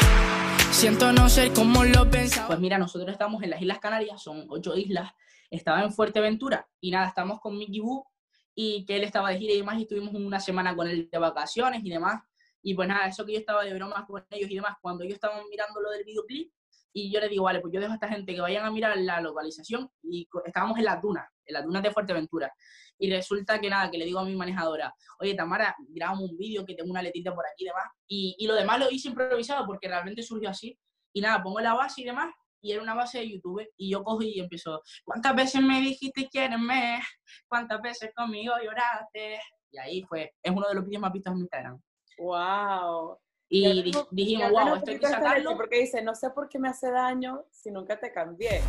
Siento 0.70 1.12
no 1.12 1.28
ser 1.28 1.52
como 1.52 1.82
lo 1.82 2.08
pensaba. 2.08 2.46
Pues 2.46 2.60
mira, 2.60 2.78
nosotros 2.78 3.10
estamos 3.10 3.42
en 3.42 3.50
las 3.50 3.60
Islas 3.60 3.80
Canarias, 3.80 4.22
son 4.22 4.46
ocho 4.48 4.76
islas. 4.76 5.10
Estaba 5.50 5.82
en 5.82 5.92
Fuerteventura 5.92 6.68
y 6.80 6.92
nada, 6.92 7.08
estamos 7.08 7.40
con 7.40 7.58
Mickey 7.58 7.80
Boo 7.80 8.06
y 8.54 8.84
que 8.84 8.96
él 8.96 9.04
estaba 9.04 9.30
de 9.30 9.38
gira 9.38 9.54
y 9.54 9.58
demás 9.58 9.78
y 9.78 9.82
estuvimos 9.82 10.14
una 10.14 10.40
semana 10.40 10.74
con 10.74 10.88
él 10.88 11.08
de 11.10 11.18
vacaciones 11.18 11.82
y 11.84 11.90
demás. 11.90 12.22
Y 12.62 12.74
pues 12.74 12.88
nada, 12.88 13.06
eso 13.06 13.24
que 13.24 13.32
yo 13.32 13.38
estaba 13.38 13.64
de 13.64 13.74
bromas 13.74 14.04
con 14.06 14.24
ellos 14.30 14.50
y 14.50 14.54
demás, 14.54 14.76
cuando 14.80 15.04
yo 15.04 15.14
estaba 15.14 15.42
mirando 15.50 15.80
lo 15.80 15.90
del 15.90 16.04
videoclip, 16.04 16.52
y 16.92 17.12
yo 17.12 17.20
le 17.20 17.28
digo, 17.28 17.44
vale, 17.44 17.60
pues 17.60 17.72
yo 17.72 17.80
dejo 17.80 17.92
a 17.92 17.94
esta 17.94 18.08
gente 18.08 18.34
que 18.34 18.40
vayan 18.40 18.64
a 18.64 18.70
mirar 18.70 18.96
la 18.98 19.20
localización 19.20 19.88
y 20.02 20.28
estábamos 20.44 20.78
en 20.78 20.84
las 20.84 21.00
dunas, 21.00 21.28
en 21.46 21.54
las 21.54 21.64
dunas 21.64 21.82
de 21.82 21.90
Fuerteventura. 21.92 22.52
Y 22.98 23.10
resulta 23.10 23.60
que 23.60 23.70
nada, 23.70 23.90
que 23.90 23.98
le 23.98 24.04
digo 24.04 24.18
a 24.18 24.24
mi 24.24 24.34
manejadora, 24.34 24.94
oye, 25.20 25.34
Tamara, 25.34 25.74
grabamos 25.88 26.30
un 26.30 26.36
vídeo 26.36 26.66
que 26.66 26.74
tengo 26.74 26.90
una 26.90 27.02
letita 27.02 27.34
por 27.34 27.44
aquí 27.46 27.64
y 27.64 27.66
demás. 27.66 27.84
Y, 28.06 28.36
y 28.38 28.46
lo 28.46 28.54
demás 28.54 28.78
lo 28.78 28.90
hice 28.90 29.08
improvisado 29.08 29.66
porque 29.66 29.88
realmente 29.88 30.22
surgió 30.22 30.50
así. 30.50 30.78
Y 31.12 31.20
nada, 31.20 31.42
pongo 31.42 31.60
la 31.60 31.74
base 31.74 32.02
y 32.02 32.04
demás. 32.04 32.34
Y 32.60 32.72
era 32.72 32.82
una 32.82 32.94
base 32.94 33.18
de 33.18 33.30
YouTube 33.30 33.66
y 33.76 33.90
yo 33.90 34.02
cogí 34.02 34.32
y 34.36 34.40
empezó, 34.40 34.82
¿cuántas 35.04 35.34
veces 35.34 35.62
me 35.62 35.80
dijiste 35.80 36.28
quiérenme? 36.28 37.00
¿Cuántas 37.48 37.80
veces 37.80 38.10
conmigo 38.14 38.54
lloraste? 38.62 39.40
Y 39.70 39.78
ahí 39.78 40.02
fue, 40.02 40.34
es 40.42 40.52
uno 40.52 40.68
de 40.68 40.74
los 40.74 40.84
vídeos 40.84 41.02
más 41.02 41.12
vistos 41.12 41.32
en 41.32 41.36
mi 41.36 41.42
Instagram. 41.42 41.80
¡Wow! 42.18 43.18
Y 43.52 43.92
dijimos, 44.12 44.50
wow, 44.52 44.76
esto 44.76 44.90
hay 44.92 44.98
que 44.98 45.06
sacarlo. 45.08 45.56
Porque 45.56 45.80
dice, 45.80 46.02
no 46.02 46.14
sé 46.14 46.30
por 46.30 46.48
qué 46.48 46.58
me 46.60 46.68
hace 46.68 46.90
daño 46.90 47.44
si 47.50 47.70
nunca 47.70 47.98
te 47.98 48.12
cambié. 48.12 48.62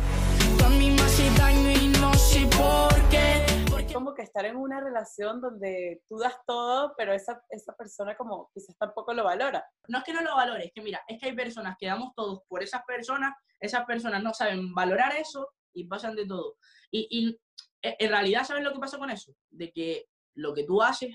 no 2.00 2.14
sé 2.14 2.46
por 2.46 3.08
qué. 3.08 3.51
Como 3.92 4.14
que 4.14 4.22
estar 4.22 4.44
en 4.44 4.56
una 4.56 4.80
relación 4.80 5.40
donde 5.40 6.02
tú 6.08 6.18
das 6.18 6.36
todo, 6.46 6.94
pero 6.96 7.12
esa, 7.12 7.42
esa 7.50 7.74
persona 7.74 8.16
como 8.16 8.50
quizás 8.52 8.76
tampoco 8.78 9.12
lo 9.12 9.24
valora. 9.24 9.64
No 9.88 9.98
es 9.98 10.04
que 10.04 10.12
no 10.12 10.22
lo 10.22 10.34
valore, 10.34 10.66
es 10.66 10.72
que 10.72 10.80
mira, 10.80 11.02
es 11.06 11.20
que 11.20 11.26
hay 11.26 11.36
personas 11.36 11.76
que 11.78 11.86
damos 11.86 12.14
todos 12.14 12.40
por 12.48 12.62
esas 12.62 12.82
personas, 12.84 13.34
esas 13.60 13.84
personas 13.84 14.22
no 14.22 14.32
saben 14.32 14.74
valorar 14.74 15.14
eso 15.16 15.48
y 15.74 15.84
pasan 15.84 16.16
de 16.16 16.26
todo. 16.26 16.56
Y, 16.90 17.06
y 17.10 17.38
e, 17.82 17.96
en 17.98 18.10
realidad, 18.10 18.44
¿sabes 18.44 18.64
lo 18.64 18.72
que 18.72 18.80
pasa 18.80 18.98
con 18.98 19.10
eso? 19.10 19.34
De 19.50 19.70
que 19.72 20.06
lo 20.34 20.54
que 20.54 20.64
tú 20.64 20.82
haces 20.82 21.14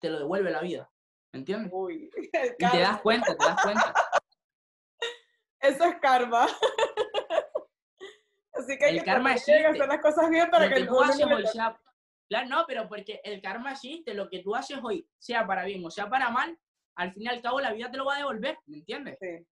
te 0.00 0.10
lo 0.10 0.18
devuelve 0.18 0.50
la 0.50 0.60
vida. 0.60 0.90
¿Me 1.32 1.40
entiendes? 1.40 1.70
Uy, 1.72 2.10
y 2.16 2.30
te 2.30 2.80
das 2.80 3.00
cuenta, 3.00 3.36
te 3.36 3.44
das 3.44 3.62
cuenta. 3.62 3.94
Eso 5.60 5.84
es 5.84 5.96
karma. 6.00 6.46
Así 8.52 8.76
que 8.76 8.84
hay 8.86 8.98
el 8.98 9.04
karma 9.04 9.32
existe. 9.32 9.64
hacer 9.64 9.88
las 9.88 10.00
cosas 10.00 10.30
bien 10.30 10.50
para 10.50 10.68
que, 10.68 10.74
el 10.76 10.88
tú 10.88 11.00
haces 11.00 11.24
hoy 11.24 11.46
sea... 11.46 11.78
Claro, 12.28 12.48
no, 12.48 12.64
pero 12.66 12.88
porque 12.88 13.20
el 13.24 13.40
karma 13.40 13.72
existe, 13.72 14.12
lo 14.14 14.28
que 14.28 14.42
tú 14.42 14.54
haces 14.54 14.78
hoy, 14.82 15.08
sea 15.18 15.46
para 15.46 15.64
bien 15.64 15.84
o 15.84 15.90
sea 15.90 16.08
para 16.10 16.30
mal, 16.30 16.58
al 16.96 17.12
fin 17.12 17.22
y 17.22 17.28
al 17.28 17.40
cabo 17.40 17.60
la 17.60 17.72
vida 17.72 17.90
te 17.90 17.96
lo 17.96 18.04
va 18.04 18.16
a 18.16 18.18
devolver, 18.18 18.58
¿me 18.66 18.78
entiendes? 18.78 19.18
Sí, 19.20 19.46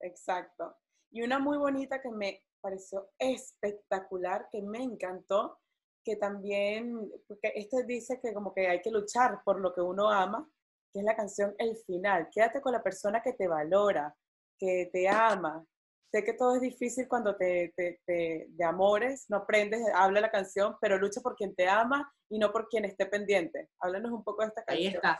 exacto. 0.00 0.76
Y 1.10 1.22
una 1.22 1.38
muy 1.38 1.58
bonita 1.58 2.00
que 2.00 2.10
me 2.10 2.42
pareció 2.62 3.10
espectacular, 3.18 4.48
que 4.50 4.62
me 4.62 4.82
encantó, 4.82 5.58
que 6.04 6.16
también, 6.16 7.10
porque 7.28 7.52
este 7.54 7.84
dice 7.84 8.18
que 8.20 8.32
como 8.32 8.54
que 8.54 8.66
hay 8.66 8.80
que 8.80 8.90
luchar 8.90 9.42
por 9.44 9.60
lo 9.60 9.74
que 9.74 9.80
uno 9.80 10.10
ama, 10.10 10.48
que 10.92 11.00
es 11.00 11.04
la 11.04 11.16
canción 11.16 11.54
El 11.58 11.76
Final. 11.76 12.28
Quédate 12.30 12.60
con 12.60 12.72
la 12.72 12.82
persona 12.82 13.22
que 13.22 13.32
te 13.34 13.46
valora, 13.46 14.14
que 14.58 14.88
te 14.92 15.08
ama. 15.08 15.64
Sé 16.12 16.24
que 16.24 16.34
todo 16.34 16.56
es 16.56 16.60
difícil 16.60 17.08
cuando 17.08 17.36
te, 17.36 17.72
te, 17.74 17.98
de 18.46 18.64
amores, 18.66 19.24
no 19.30 19.38
aprendes, 19.38 19.80
habla 19.94 20.20
la 20.20 20.30
canción, 20.30 20.76
pero 20.78 20.98
lucha 20.98 21.22
por 21.22 21.34
quien 21.34 21.54
te 21.54 21.66
ama 21.66 22.12
y 22.28 22.38
no 22.38 22.52
por 22.52 22.68
quien 22.68 22.84
esté 22.84 23.06
pendiente. 23.06 23.70
Háblanos 23.80 24.12
un 24.12 24.22
poco 24.22 24.42
de 24.42 24.48
esta 24.48 24.62
canción. 24.62 24.88
Ahí 24.92 24.94
está. 24.94 25.18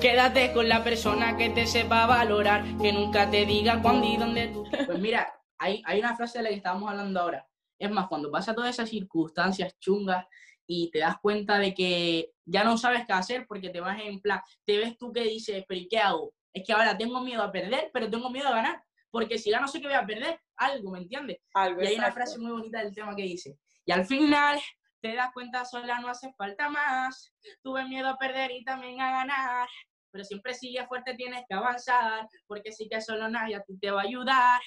Quédate 0.00 0.52
con 0.52 0.68
la 0.68 0.82
persona 0.82 1.36
que 1.36 1.50
te 1.50 1.68
sepa 1.68 2.06
valorar, 2.06 2.64
que 2.78 2.92
nunca 2.92 3.30
te 3.30 3.46
diga 3.46 3.80
cuándo 3.80 4.08
y 4.08 4.16
dónde 4.16 4.48
tú. 4.48 4.64
Pues 4.86 4.98
mira, 4.98 5.32
hay, 5.56 5.80
hay 5.86 6.00
una 6.00 6.16
frase 6.16 6.38
de 6.38 6.42
la 6.42 6.50
que 6.50 6.56
estábamos 6.56 6.90
hablando 6.90 7.20
ahora. 7.20 7.48
Es 7.78 7.88
más, 7.88 8.08
cuando 8.08 8.28
pasa 8.28 8.56
todas 8.56 8.70
esas 8.70 8.90
circunstancias 8.90 9.78
chungas 9.78 10.26
y 10.66 10.90
te 10.90 10.98
das 10.98 11.20
cuenta 11.22 11.60
de 11.60 11.74
que 11.74 12.32
ya 12.44 12.64
no 12.64 12.76
sabes 12.76 13.06
qué 13.06 13.12
hacer 13.12 13.46
porque 13.46 13.70
te 13.70 13.78
vas 13.78 14.00
en 14.02 14.20
plan, 14.20 14.40
te 14.64 14.78
ves 14.78 14.98
tú 14.98 15.12
que 15.12 15.22
dices, 15.22 15.64
pero 15.68 15.80
¿y 15.80 15.86
qué 15.86 16.00
hago? 16.00 16.34
Es 16.52 16.64
que 16.66 16.72
ahora 16.72 16.98
tengo 16.98 17.20
miedo 17.20 17.44
a 17.44 17.52
perder, 17.52 17.88
pero 17.92 18.10
tengo 18.10 18.30
miedo 18.30 18.48
a 18.48 18.56
ganar, 18.56 18.82
porque 19.12 19.38
si 19.38 19.50
gano 19.50 19.68
sé 19.68 19.80
que 19.80 19.86
voy 19.86 19.96
a 19.96 20.06
perder 20.06 20.40
algo, 20.56 20.90
¿me 20.90 21.00
entiendes? 21.00 21.38
y 21.54 21.86
hay 21.86 21.94
una 21.96 22.10
frase 22.10 22.38
muy 22.38 22.50
bonita 22.50 22.80
del 22.80 22.94
tema 22.94 23.14
que 23.14 23.22
dice, 23.22 23.58
y 23.84 23.92
al 23.92 24.06
final 24.06 24.58
te 25.00 25.14
das 25.14 25.30
cuenta 25.32 25.64
sola 25.64 26.00
no 26.00 26.08
hace 26.08 26.32
falta 26.32 26.68
más, 26.70 27.32
tuve 27.62 27.84
miedo 27.84 28.08
a 28.08 28.16
perder 28.16 28.50
y 28.50 28.64
también 28.64 29.00
a 29.00 29.10
ganar, 29.10 29.68
pero 30.10 30.24
siempre 30.24 30.54
sigue 30.54 30.84
fuerte, 30.86 31.14
tienes 31.14 31.44
que 31.46 31.54
avanzar, 31.54 32.26
porque 32.46 32.72
si 32.72 32.88
que 32.88 33.00
solo 33.00 33.28
nadie 33.28 33.56
a 33.56 33.62
ti 33.62 33.78
te 33.78 33.90
va 33.90 34.00
a 34.00 34.04
ayudar. 34.04 34.60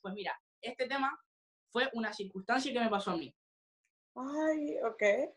Pues 0.00 0.14
mira, 0.14 0.38
este 0.60 0.86
tema 0.86 1.16
fue 1.70 1.88
una 1.92 2.12
circunstancia 2.12 2.72
que 2.72 2.80
me 2.80 2.88
pasó 2.88 3.12
a 3.12 3.16
mí. 3.16 3.34
Ay, 4.14 4.76
ok 4.84 5.32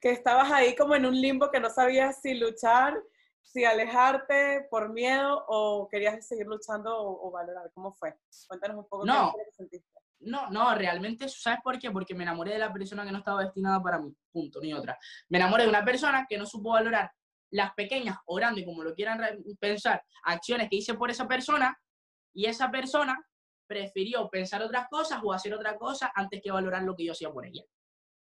que 0.00 0.10
estabas 0.10 0.50
ahí 0.50 0.74
como 0.74 0.94
en 0.94 1.06
un 1.06 1.20
limbo 1.20 1.50
que 1.50 1.60
no 1.60 1.70
sabías 1.70 2.20
si 2.20 2.34
luchar, 2.34 3.00
si 3.42 3.64
alejarte 3.64 4.66
por 4.70 4.92
miedo 4.92 5.44
o 5.48 5.88
querías 5.88 6.26
seguir 6.26 6.46
luchando 6.46 6.96
o, 6.96 7.30
valorar. 7.30 7.70
¿Cómo 7.74 7.92
fue? 7.92 8.14
Cuéntanos 8.46 8.78
un 8.78 8.88
poco 8.88 9.04
no, 9.04 9.34
qué 9.36 9.52
sentiste. 9.52 9.90
No, 10.20 10.50
no, 10.50 10.74
realmente, 10.74 11.28
¿sabes 11.28 11.60
por 11.64 11.78
qué? 11.78 11.90
Porque 11.90 12.14
me 12.14 12.24
enamoré 12.24 12.52
de 12.52 12.58
la 12.58 12.72
persona 12.72 13.04
que 13.04 13.12
no 13.12 13.18
estaba 13.18 13.42
destinada 13.42 13.82
para 13.82 13.98
mí, 13.98 14.14
punto, 14.30 14.60
ni 14.60 14.74
otra. 14.74 14.98
Me 15.30 15.38
enamoré 15.38 15.64
de 15.64 15.70
una 15.70 15.84
persona 15.84 16.26
que 16.28 16.36
no 16.36 16.44
supo 16.44 16.70
valorar 16.70 17.10
las 17.50 17.72
pequeñas 17.74 18.18
o 18.26 18.34
grandes, 18.36 18.64
como 18.64 18.84
lo 18.84 18.94
quieran 18.94 19.20
pensar, 19.58 20.04
acciones 20.24 20.68
que 20.68 20.76
hice 20.76 20.94
por 20.94 21.10
esa 21.10 21.26
persona 21.26 21.76
y 22.34 22.46
esa 22.46 22.70
persona 22.70 23.18
prefirió 23.66 24.28
pensar 24.28 24.62
otras 24.62 24.88
cosas 24.88 25.20
o 25.22 25.32
hacer 25.32 25.54
otra 25.54 25.76
cosa 25.76 26.12
antes 26.14 26.40
que 26.42 26.50
valorar 26.50 26.82
lo 26.82 26.94
que 26.94 27.04
yo 27.04 27.12
hacía 27.12 27.32
por 27.32 27.46
ella. 27.46 27.62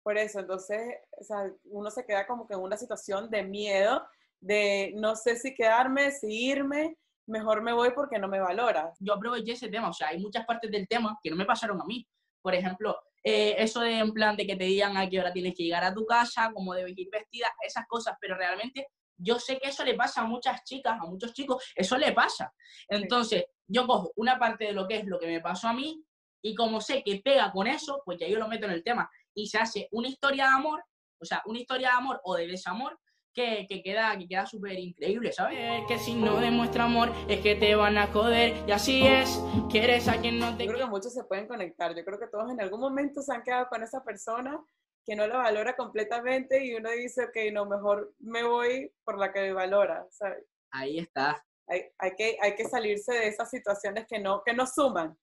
Por 0.03 0.17
eso, 0.19 0.41
entonces, 0.41 0.81
o 1.19 1.25
sea, 1.25 1.51
uno 1.65 1.91
se 1.91 2.05
queda 2.05 2.27
como 2.27 2.47
que 2.47 2.55
en 2.55 2.61
una 2.61 2.77
situación 2.77 3.31
de 3.31 3.45
miedo, 3.45 4.07
de 4.41 4.93
no 4.97 5.17
sé 5.17 5.37
si 5.37 5.55
quedarme, 5.55 6.11
si 6.11 6.51
irme, 6.51 6.97
mejor 7.27 7.63
me 7.63 7.73
voy 7.73 7.91
porque 7.95 8.19
no 8.19 8.29
me 8.29 8.41
valora. 8.41 8.93
Yo 8.99 9.15
aproveché 9.15 9.53
ese 9.53 9.69
tema, 9.69 9.91
o 9.91 9.93
sea, 9.93 10.09
hay 10.09 10.19
muchas 10.19 10.45
partes 10.47 10.71
del 10.71 10.89
tema 10.89 11.19
que 11.23 11.31
no 11.31 11.37
me 11.37 11.45
pasaron 11.45 11.81
a 11.81 11.85
mí. 11.85 12.07
Por 12.41 12.55
ejemplo, 12.55 12.99
eh, 13.23 13.57
eso 13.59 13.81
de 13.81 13.99
en 13.99 14.13
plan 14.13 14.37
de 14.37 14.47
que 14.47 14.57
te 14.57 14.65
digan 14.65 14.97
a 14.97 15.09
qué 15.09 15.21
hora 15.21 15.33
tienes 15.33 15.55
que 15.55 15.65
llegar 15.65 15.85
a 15.85 15.93
tu 15.93 16.07
casa, 16.07 16.51
cómo 16.55 16.75
debes 16.75 16.97
ir 16.97 17.09
vestida, 17.11 17.49
esas 17.67 17.87
cosas, 17.87 18.17
pero 18.21 18.37
realmente 18.37 18.87
yo 19.17 19.39
sé 19.39 19.59
que 19.59 19.69
eso 19.69 19.85
le 19.85 19.95
pasa 19.95 20.23
a 20.23 20.25
muchas 20.25 20.63
chicas, 20.65 20.99
a 21.01 21.07
muchos 21.07 21.33
chicos, 21.33 21.63
eso 21.75 21.99
le 21.99 22.13
pasa. 22.13 22.53
Entonces, 22.89 23.47
yo 23.67 23.87
cojo 23.87 24.13
una 24.17 24.39
parte 24.39 24.67
de 24.67 24.73
lo 24.73 24.87
que 24.87 24.99
es 24.99 25.05
lo 25.05 25.19
que 25.19 25.27
me 25.27 25.41
pasó 25.41 25.69
a 25.69 25.73
mí 25.73 26.03
y 26.41 26.55
como 26.55 26.81
sé 26.81 27.03
que 27.03 27.21
pega 27.23 27.51
con 27.51 27.67
eso, 27.67 28.01
pues 28.05 28.19
ya 28.19 28.29
yo 28.29 28.39
lo 28.39 28.49
meto 28.49 28.67
en 28.67 28.73
el 28.73 28.85
tema 28.85 29.11
y 29.35 29.49
se 29.49 29.59
hace 29.59 29.89
una 29.91 30.09
historia 30.09 30.45
de 30.45 30.53
amor, 30.53 30.85
o 31.21 31.25
sea, 31.25 31.43
una 31.47 31.59
historia 31.59 31.91
de 31.91 31.97
amor 31.97 32.21
o 32.23 32.37
de 32.37 32.47
desamor 32.47 32.99
que, 33.39 33.67
que 33.69 33.83
queda 33.83 34.19
que 34.19 34.27
queda 34.27 34.47
súper 34.47 34.77
increíble, 34.79 35.33
¿sabes? 35.33 35.85
Que 35.87 35.97
si 35.99 36.15
no 36.15 36.41
demuestra 36.41 36.85
amor 36.85 37.13
es 37.29 37.41
que 37.41 37.55
te 37.55 37.77
van 37.77 37.97
a 37.97 38.09
joder 38.09 38.65
y 38.67 38.73
así 38.73 39.07
es, 39.07 39.41
quieres 39.71 40.09
a 40.09 40.21
quien 40.21 40.41
no 40.41 40.57
te... 40.57 40.65
Yo 40.65 40.73
creo 40.73 40.87
que 40.87 40.91
muchos 40.91 41.15
se 41.15 41.23
pueden 41.23 41.47
conectar, 41.47 41.95
yo 41.95 42.05
creo 42.05 42.19
que 42.19 42.27
todos 42.27 42.51
en 42.51 42.61
algún 42.61 42.81
momento 42.81 43.23
se 43.23 43.33
han 43.33 43.45
quedado 43.45 43.69
con 43.69 43.83
esa 43.85 44.03
persona 44.03 44.61
que 45.05 45.15
no 45.15 45.27
la 45.29 45.39
valora 45.39 45.77
completamente 45.77 46.65
y 46.65 46.75
uno 46.75 46.91
dice, 46.91 47.27
ok, 47.27 47.53
no, 47.53 47.65
mejor 47.65 48.13
me 48.19 48.43
voy 48.43 48.93
por 49.05 49.19
la 49.19 49.33
que 49.33 49.41
me 49.41 49.53
valora, 49.53 50.05
¿sabes? 50.11 50.45
Ahí 50.73 50.99
está. 50.99 51.45
Hay, 51.69 51.85
hay, 51.99 52.17
que, 52.17 52.39
hay 52.43 52.57
que 52.57 52.65
salirse 52.65 53.13
de 53.13 53.29
esas 53.29 53.49
situaciones 53.49 54.07
que 54.09 54.19
no, 54.19 54.43
que 54.45 54.53
no 54.53 54.67
suman. 54.67 55.17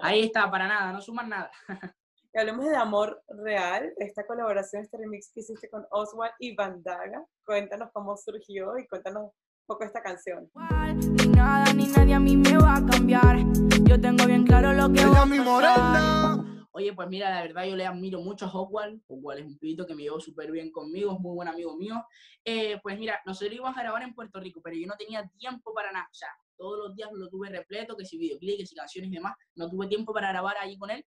Ahí 0.00 0.24
está, 0.24 0.50
para 0.50 0.66
nada, 0.66 0.92
no 0.92 1.02
suman 1.02 1.28
nada. 1.28 1.50
Y 2.32 2.38
hablemos 2.38 2.64
de 2.64 2.76
amor 2.76 3.20
real, 3.26 3.92
esta 3.96 4.24
colaboración, 4.24 4.82
este 4.82 4.96
remix 4.98 5.32
que 5.34 5.40
hiciste 5.40 5.68
con 5.68 5.84
Oswald 5.90 6.32
y 6.38 6.54
Bandaga. 6.54 7.26
Cuéntanos 7.44 7.90
cómo 7.92 8.16
surgió 8.16 8.78
y 8.78 8.86
cuéntanos 8.86 9.24
un 9.24 9.30
poco 9.66 9.82
esta 9.82 10.00
canción. 10.00 10.48
Ni 10.94 11.26
nada 11.26 11.72
ni 11.72 11.88
nadie 11.88 12.14
a 12.14 12.20
mí 12.20 12.36
me 12.36 12.56
va 12.56 12.76
a 12.76 12.86
cambiar. 12.86 13.38
Yo 13.82 14.00
tengo 14.00 14.26
bien 14.26 14.44
claro 14.44 14.72
lo 14.72 14.92
que 14.92 15.04
mi 15.26 15.40
morena. 15.40 16.68
Oye, 16.70 16.92
pues 16.92 17.08
mira, 17.08 17.30
la 17.30 17.42
verdad 17.42 17.64
yo 17.64 17.74
le 17.74 17.84
admiro 17.84 18.20
mucho 18.20 18.46
a 18.46 18.52
Oswald. 18.54 19.02
Oswald 19.08 19.40
es 19.40 19.46
un 19.46 19.58
pibito 19.58 19.84
que 19.84 19.96
me 19.96 20.04
llevó 20.04 20.20
súper 20.20 20.52
bien 20.52 20.70
conmigo, 20.70 21.12
es 21.12 21.18
muy 21.18 21.34
buen 21.34 21.48
amigo 21.48 21.76
mío. 21.76 21.96
Eh, 22.44 22.78
pues 22.80 22.96
mira, 22.96 23.20
nosotros 23.26 23.52
íbamos 23.52 23.76
a 23.76 23.82
grabar 23.82 24.04
en 24.04 24.14
Puerto 24.14 24.38
Rico, 24.38 24.60
pero 24.62 24.76
yo 24.76 24.86
no 24.86 24.94
tenía 24.96 25.28
tiempo 25.36 25.74
para 25.74 25.90
nada. 25.90 26.06
O 26.08 26.14
sea, 26.14 26.28
todos 26.56 26.78
los 26.78 26.94
días 26.94 27.10
lo 27.12 27.28
tuve 27.28 27.48
repleto, 27.48 27.96
que 27.96 28.04
si 28.04 28.18
videoclips, 28.18 28.58
que 28.58 28.66
si 28.66 28.76
canciones 28.76 29.10
y 29.10 29.14
demás. 29.14 29.34
No 29.56 29.68
tuve 29.68 29.88
tiempo 29.88 30.14
para 30.14 30.28
grabar 30.28 30.56
allí 30.58 30.78
con 30.78 30.90
él. 30.90 31.04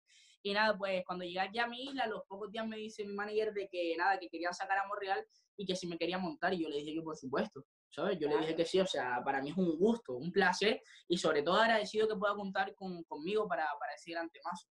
Y 0.43 0.53
nada, 0.53 0.77
pues 0.77 1.03
cuando 1.05 1.25
llegué 1.25 1.39
aquí 1.39 1.59
a 1.59 1.67
mi 1.67 1.83
isla, 1.85 2.03
a 2.03 2.07
los 2.07 2.23
pocos 2.27 2.51
días 2.51 2.67
me 2.67 2.77
dice 2.77 3.05
mi 3.05 3.13
manager 3.13 3.53
de 3.53 3.67
que 3.67 3.95
nada, 3.97 4.19
que 4.19 4.29
querían 4.29 4.53
sacar 4.53 4.77
a 4.77 4.87
Monreal 4.87 5.25
y 5.57 5.65
que 5.65 5.75
si 5.75 5.87
me 5.87 5.97
quería 5.97 6.17
montar. 6.17 6.53
Y 6.53 6.63
yo 6.63 6.69
le 6.69 6.77
dije 6.77 6.93
que 6.93 7.01
por 7.01 7.17
supuesto, 7.17 7.65
¿sabes? 7.89 8.17
Yo 8.19 8.27
le 8.29 8.37
dije 8.37 8.55
que 8.55 8.65
sí, 8.65 8.79
o 8.79 8.85
sea, 8.85 9.21
para 9.23 9.41
mí 9.41 9.49
es 9.49 9.57
un 9.57 9.77
gusto, 9.77 10.15
un 10.15 10.31
placer 10.31 10.81
y 11.07 11.17
sobre 11.17 11.41
todo 11.41 11.59
agradecido 11.59 12.07
que 12.07 12.15
pueda 12.15 12.35
contar 12.35 12.73
con, 12.75 13.03
conmigo 13.03 13.47
para, 13.47 13.67
para 13.79 13.93
ese 13.95 14.11
gran 14.11 14.29
temazo. 14.29 14.67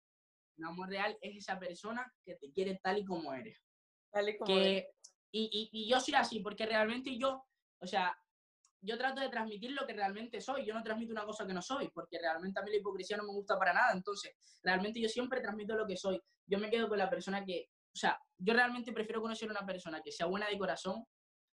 Un 0.58 0.66
amor 0.66 0.90
real 0.90 1.18
es 1.20 1.36
esa 1.38 1.60
persona 1.60 2.10
que 2.24 2.36
te 2.36 2.52
quiere 2.52 2.80
tal 2.82 3.00
y 3.00 3.06
como 3.06 3.34
eres. 3.34 3.60
Tal 4.12 4.30
y 4.30 4.38
como 4.38 4.58
eres. 4.58 4.86
Y, 5.32 5.50
y, 5.52 5.70
y 5.74 5.90
yo 5.90 6.00
soy 6.00 6.14
así, 6.14 6.40
porque 6.40 6.66
realmente 6.66 7.18
yo, 7.18 7.44
o 7.82 7.88
sea, 7.88 8.18
yo 8.82 8.98
trato 8.98 9.22
de 9.22 9.30
transmitir 9.30 9.72
lo 9.72 9.86
que 9.86 9.94
realmente 9.94 10.42
soy. 10.42 10.66
Yo 10.66 10.74
no 10.74 10.84
transmito 10.84 11.12
una 11.12 11.26
cosa 11.26 11.46
que 11.46 11.54
no 11.54 11.62
soy, 11.62 11.90
porque 11.90 12.20
realmente 12.20 12.60
a 12.60 12.64
mí 12.64 12.72
la 12.72 12.78
hipocresía 12.78 13.18
no 13.18 13.24
me 13.24 13.34
gusta 13.34 13.58
para 13.58 13.74
nada. 13.74 13.94
Entonces, 13.94 14.36
realmente 14.64 15.00
yo 15.00 15.10
siempre 15.10 15.42
transmito 15.42 15.76
lo 15.76 15.88
que 15.88 15.98
soy. 15.98 16.22
Yo 16.48 16.60
me 16.60 16.70
quedo 16.70 16.88
con 16.88 16.98
la 16.98 17.10
persona 17.10 17.44
que, 17.44 17.68
o 17.94 17.98
sea, 17.98 18.20
yo 18.38 18.54
realmente 18.54 18.92
prefiero 18.92 19.22
conocer 19.22 19.50
a 19.50 19.52
una 19.52 19.66
persona 19.66 20.02
que 20.02 20.12
sea 20.12 20.28
buena 20.28 20.48
de 20.48 20.58
corazón, 20.58 21.06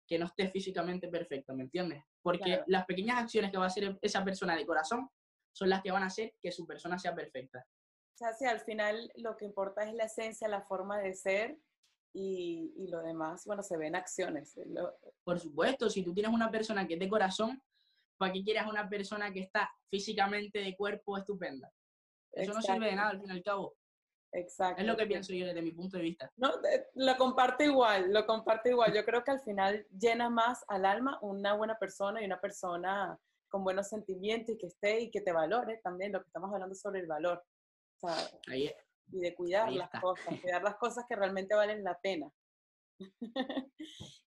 que 0.08 0.18
no 0.18 0.26
esté 0.26 0.50
físicamente 0.50 1.08
perfecta, 1.08 1.54
¿me 1.54 1.64
entiendes? 1.64 2.04
Porque 2.24 2.64
las 2.66 2.86
pequeñas 2.86 3.20
acciones 3.20 3.52
que 3.52 3.58
va 3.58 3.66
a 3.66 3.68
hacer 3.68 3.98
esa 4.02 4.24
persona 4.24 4.56
de 4.56 4.66
corazón 4.66 5.08
son 5.54 5.70
las 5.70 5.84
que 5.84 5.92
van 5.92 6.04
a 6.04 6.08
hacer 6.08 6.34
que 6.42 6.52
su 6.52 6.66
persona 6.66 6.98
sea 6.98 7.14
perfecta. 7.14 7.64
O 8.16 8.18
sea, 8.18 8.34
si 8.34 8.46
al 8.46 8.60
final 8.62 9.12
lo 9.16 9.38
que 9.38 9.46
importa 9.46 9.84
es 9.84 9.94
la 9.94 10.06
esencia, 10.06 10.48
la 10.48 10.64
forma 10.64 10.98
de 11.00 11.14
ser 11.14 11.58
y, 12.14 12.74
y, 12.76 12.88
lo 12.88 13.02
demás, 13.02 13.46
bueno, 13.46 13.62
se 13.62 13.78
ven 13.78 13.96
acciones. 13.96 14.60
Por 15.24 15.40
supuesto, 15.40 15.90
si 15.90 16.04
tú 16.04 16.14
tienes 16.14 16.34
una 16.34 16.50
persona 16.50 16.88
que 16.88 16.96
es 16.96 17.00
de 17.00 17.10
corazón, 17.10 17.62
¿para 18.18 18.34
qué 18.34 18.44
quieres 18.44 18.64
una 18.68 18.90
persona 18.90 19.32
que 19.32 19.42
está 19.42 19.72
físicamente 19.90 20.60
de 20.60 20.76
cuerpo 20.76 21.18
estupenda? 21.18 21.72
Eso 22.32 22.54
no 22.54 22.62
sirve 22.62 22.88
de 22.88 22.96
nada 22.96 23.10
al 23.10 23.20
fin 23.20 23.30
y 23.30 23.34
al 23.34 23.44
cabo. 23.44 23.76
Exacto. 24.32 24.82
Es 24.82 24.88
lo 24.88 24.96
que 24.96 25.08
pienso 25.08 25.34
yo 25.34 25.48
desde 25.48 25.62
mi 25.62 25.72
punto 25.72 25.98
de 25.98 26.04
vista. 26.04 26.32
No, 26.38 26.52
lo 26.96 27.18
comparto 27.18 27.64
igual, 27.64 28.14
lo 28.14 28.26
comparto 28.26 28.70
igual. 28.70 28.94
Yo 28.94 29.04
creo 29.04 29.24
que 29.24 29.32
al 29.32 29.42
final 29.42 29.88
llena 29.98 30.30
más 30.30 30.64
al 30.68 30.86
alma 30.86 31.18
una 31.22 31.54
buena 31.54 31.80
persona 31.80 32.22
y 32.22 32.26
una 32.26 32.40
persona 32.40 33.18
con 33.50 33.64
buenos 33.64 33.88
sentimientos 33.88 34.54
y 34.54 34.58
que 34.58 34.68
esté 34.68 35.02
y 35.02 35.12
que 35.12 35.22
te 35.22 35.32
valore 35.32 35.78
también, 35.84 36.12
lo 36.12 36.22
que 36.22 36.28
estamos 36.28 36.54
hablando 36.54 36.76
sobre 36.76 37.00
el 37.00 37.08
valor. 37.08 37.44
O 38.02 38.08
sea, 38.08 38.30
Ahí, 38.48 38.72
y 39.12 39.20
de 39.20 39.36
cuidar 39.36 39.72
las 39.72 39.90
cosas, 40.02 40.26
cuidar 40.42 40.64
las 40.64 40.76
cosas 40.78 41.06
que 41.08 41.16
realmente 41.16 41.56
valen 41.56 41.84
la 41.84 41.98
pena. 42.00 42.30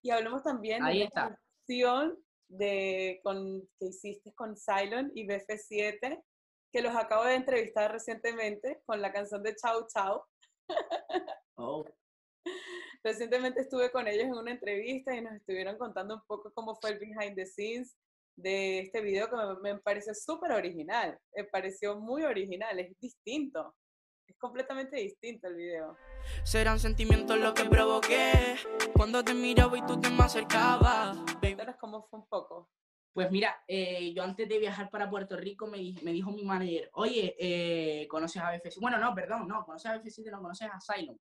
y 0.02 0.10
hablemos 0.10 0.42
también 0.42 0.82
Ahí 0.82 1.00
de 1.00 1.04
está. 1.04 1.30
la 1.30 1.36
canción 1.36 2.18
de, 2.48 3.20
con, 3.22 3.62
que 3.78 3.86
hiciste 3.86 4.32
con 4.34 4.56
Cylon 4.56 5.10
y 5.14 5.26
BF7, 5.26 6.22
que 6.72 6.82
los 6.82 6.94
acabo 6.96 7.24
de 7.24 7.34
entrevistar 7.34 7.92
recientemente 7.92 8.82
con 8.86 9.00
la 9.00 9.12
canción 9.12 9.42
de 9.42 9.56
Chau 9.56 9.86
Chau. 9.88 10.22
Oh. 11.54 11.84
Recientemente 13.04 13.60
estuve 13.60 13.92
con 13.92 14.08
ellos 14.08 14.24
en 14.24 14.32
una 14.32 14.52
entrevista 14.52 15.14
y 15.14 15.20
nos 15.20 15.34
estuvieron 15.34 15.76
contando 15.76 16.14
un 16.14 16.22
poco 16.26 16.50
cómo 16.54 16.74
fue 16.76 16.90
el 16.90 16.98
behind 16.98 17.36
the 17.36 17.46
scenes 17.46 17.94
de 18.36 18.80
este 18.80 19.00
video 19.00 19.28
que 19.28 19.36
me, 19.36 19.74
me 19.74 19.80
pareció 19.80 20.14
súper 20.14 20.52
original. 20.52 21.16
Me 21.36 21.44
pareció 21.44 22.00
muy 22.00 22.24
original, 22.24 22.78
es 22.80 22.98
distinto. 22.98 23.74
Es 24.32 24.38
completamente 24.38 24.96
distinto 24.96 25.46
el 25.48 25.56
video. 25.56 25.96
Serán 26.42 26.78
sentimientos 26.80 27.38
lo 27.38 27.52
que 27.52 27.64
provoqué 27.64 28.56
cuando 28.94 29.22
te 29.22 29.34
miraba 29.34 29.76
y 29.76 29.82
tú 29.86 30.00
te 30.00 30.08
me 30.08 30.22
acercabas. 30.22 31.18
Cuéntanos 31.38 31.76
cómo 31.76 32.02
fue 32.04 32.20
un 32.20 32.26
poco. 32.26 32.70
Pues 33.12 33.30
mira, 33.30 33.62
eh, 33.68 34.14
yo 34.14 34.22
antes 34.22 34.48
de 34.48 34.58
viajar 34.58 34.88
para 34.88 35.10
Puerto 35.10 35.36
Rico 35.36 35.66
me, 35.66 35.76
di- 35.76 35.98
me 36.02 36.12
dijo 36.12 36.30
mi 36.30 36.44
manager, 36.44 36.88
oye, 36.94 37.36
eh, 37.38 38.08
¿conoces 38.08 38.40
a 38.40 38.50
BFC? 38.50 38.80
Bueno, 38.80 38.96
no, 38.96 39.14
perdón, 39.14 39.46
no, 39.46 39.64
conoces 39.66 39.90
a 39.90 39.96
BF7, 40.02 40.30
no 40.30 40.40
conoces 40.40 40.66
a 40.70 40.76
Asylum. 40.76 41.18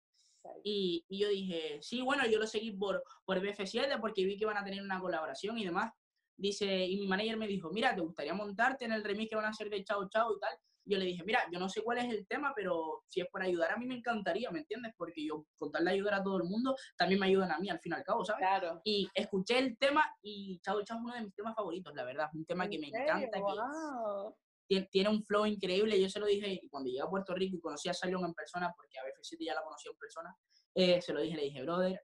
Y, 0.64 1.06
y 1.10 1.20
yo 1.20 1.28
dije, 1.28 1.80
sí, 1.82 2.02
bueno, 2.02 2.26
yo 2.26 2.40
lo 2.40 2.48
seguí 2.48 2.72
por, 2.72 3.04
por 3.26 3.42
BF7 3.42 4.00
porque 4.00 4.24
vi 4.24 4.38
que 4.38 4.46
van 4.46 4.56
a 4.58 4.64
tener 4.64 4.82
una 4.82 5.02
colaboración 5.02 5.58
y 5.58 5.66
demás. 5.66 5.92
Dice, 6.38 6.86
y 6.86 6.98
mi 6.98 7.08
manager 7.08 7.36
me 7.36 7.48
dijo, 7.48 7.70
mira, 7.72 7.94
¿te 7.94 8.00
gustaría 8.02 8.34
montarte 8.34 8.86
en 8.86 8.94
el 8.94 9.04
remix 9.04 9.30
que 9.30 9.36
van 9.36 9.46
a 9.46 9.50
hacer 9.50 9.70
de 9.70 9.84
Chao 9.84 10.08
Chao 10.08 10.34
y 10.38 10.40
tal? 10.40 10.58
Yo 10.86 10.98
le 10.98 11.06
dije, 11.06 11.24
mira, 11.24 11.42
yo 11.52 11.60
no 11.60 11.70
sé 11.70 11.82
cuál 11.84 12.00
es 12.00 12.06
el 12.06 12.26
tema, 12.28 12.54
pero 12.56 13.04
si 13.08 13.22
es 13.22 13.28
por 13.28 13.42
ayudar 13.44 13.72
a 13.72 13.78
mí 13.78 13.86
me 13.86 13.96
encantaría, 13.96 14.50
¿me 14.52 14.60
entiendes? 14.60 14.94
Porque 14.98 15.26
yo, 15.26 15.46
con 15.58 15.72
tal 15.72 15.86
de 15.86 15.92
ayudar 15.92 16.16
a 16.16 16.24
todo 16.24 16.38
el 16.38 16.44
mundo, 16.44 16.76
también 16.98 17.20
me 17.20 17.28
ayudan 17.28 17.52
a 17.52 17.60
mí 17.60 17.70
al 17.70 17.80
fin 17.80 17.92
y 17.94 17.96
al 17.96 18.04
cabo, 18.04 18.26
¿sabes? 18.26 18.40
Claro. 18.40 18.82
Y 18.84 19.08
escuché 19.14 19.60
el 19.60 19.78
tema 19.78 20.04
y 20.22 20.60
Chao 20.62 20.84
Chao 20.84 20.98
es 20.98 21.04
uno 21.04 21.14
de 21.14 21.22
mis 21.22 21.36
temas 21.36 21.56
favoritos, 21.56 21.94
la 21.94 22.04
verdad. 22.04 22.28
Es 22.32 22.36
un 22.36 22.46
tema 22.46 22.68
que 22.68 22.76
¿En 22.76 22.82
me 22.82 22.90
serio? 22.90 23.04
encanta, 23.04 23.38
que 23.38 23.42
Wow. 23.44 24.36
tiene, 24.68 24.88
tiene 24.92 25.10
un 25.10 25.24
flow 25.24 25.46
increíble. 25.46 26.02
Yo 26.02 26.10
se 26.10 26.20
lo 26.20 26.26
dije 26.26 26.62
cuando 26.70 26.88
llegué 26.90 27.02
a 27.02 27.08
Puerto 27.10 27.34
Rico 27.36 27.58
y 27.58 27.60
conocí 27.60 27.90
a 27.90 27.94
Zion 27.94 28.24
en 28.26 28.34
persona, 28.34 28.74
porque 28.76 28.98
a 28.98 29.04
BF7 29.04 29.46
ya 29.46 29.54
la 29.54 29.64
conocí 29.64 29.88
en 29.90 29.98
persona. 29.98 30.36
eh, 30.74 31.02
se 31.02 31.12
lo 31.14 31.20
dije, 31.22 31.36
le 31.36 31.44
dije, 31.44 31.62
brother, 31.64 32.02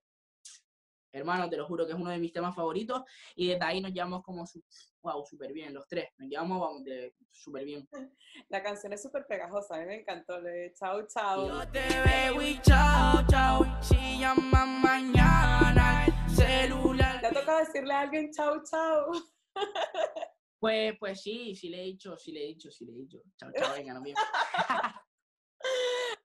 hermano, 1.12 1.50
te 1.50 1.58
lo 1.58 1.66
juro 1.66 1.86
que 1.86 1.94
es 1.94 1.98
uno 1.98 2.10
de 2.10 2.20
mis 2.20 2.34
temas 2.34 2.56
favoritos. 2.56 3.04
Y 3.36 3.50
desde 3.50 3.64
ahí 3.64 3.82
nos 3.82 3.92
llevamos 3.92 4.24
como, 4.24 4.46
su, 4.46 4.64
wow, 5.02 5.26
súper 5.26 5.54
bien, 5.54 5.74
los 5.74 5.88
tres. 5.88 6.10
Nos 6.18 6.30
llevamos 6.30 6.60
vamos, 6.60 6.84
súper 7.32 7.66
bien. 7.66 7.88
La 8.50 8.62
canción 8.62 8.94
es 8.94 9.02
súper 9.02 9.26
pegajosa, 9.28 9.76
a 9.76 9.80
mí 9.80 9.86
me 9.86 10.02
encantó. 10.02 10.40
Le 10.40 10.52
de 10.52 10.74
chau, 10.74 11.06
chau. 11.08 11.48
Yo 11.48 11.68
te 11.72 11.82
veo 12.06 12.42
y 12.42 12.60
chao, 12.62 13.26
chao. 13.28 13.66
Si 13.82 14.20
llaman 14.20 14.82
mañana, 14.82 16.06
el 16.06 16.36
celular. 16.36 17.22
¿Le 17.22 17.28
ha 17.28 17.34
tocado 17.34 17.60
decirle 17.60 17.94
a 17.94 18.02
alguien 18.02 18.32
chau, 18.32 18.62
chau? 18.64 19.12
Pues, 20.60 20.98
pues 20.98 21.22
sí, 21.22 21.56
sí 21.56 21.70
le 21.70 21.82
he 21.82 21.86
dicho, 21.86 22.18
sí 22.18 22.32
le 22.32 22.44
he 22.44 22.48
dicho, 22.48 22.72
sí 22.72 22.84
le 22.84 22.94
he 22.94 22.96
dicho. 22.96 23.20
Chao, 23.38 23.52
chao, 23.56 23.74
venga, 23.76 23.94
nos 23.94 24.02
vemos. 24.02 24.20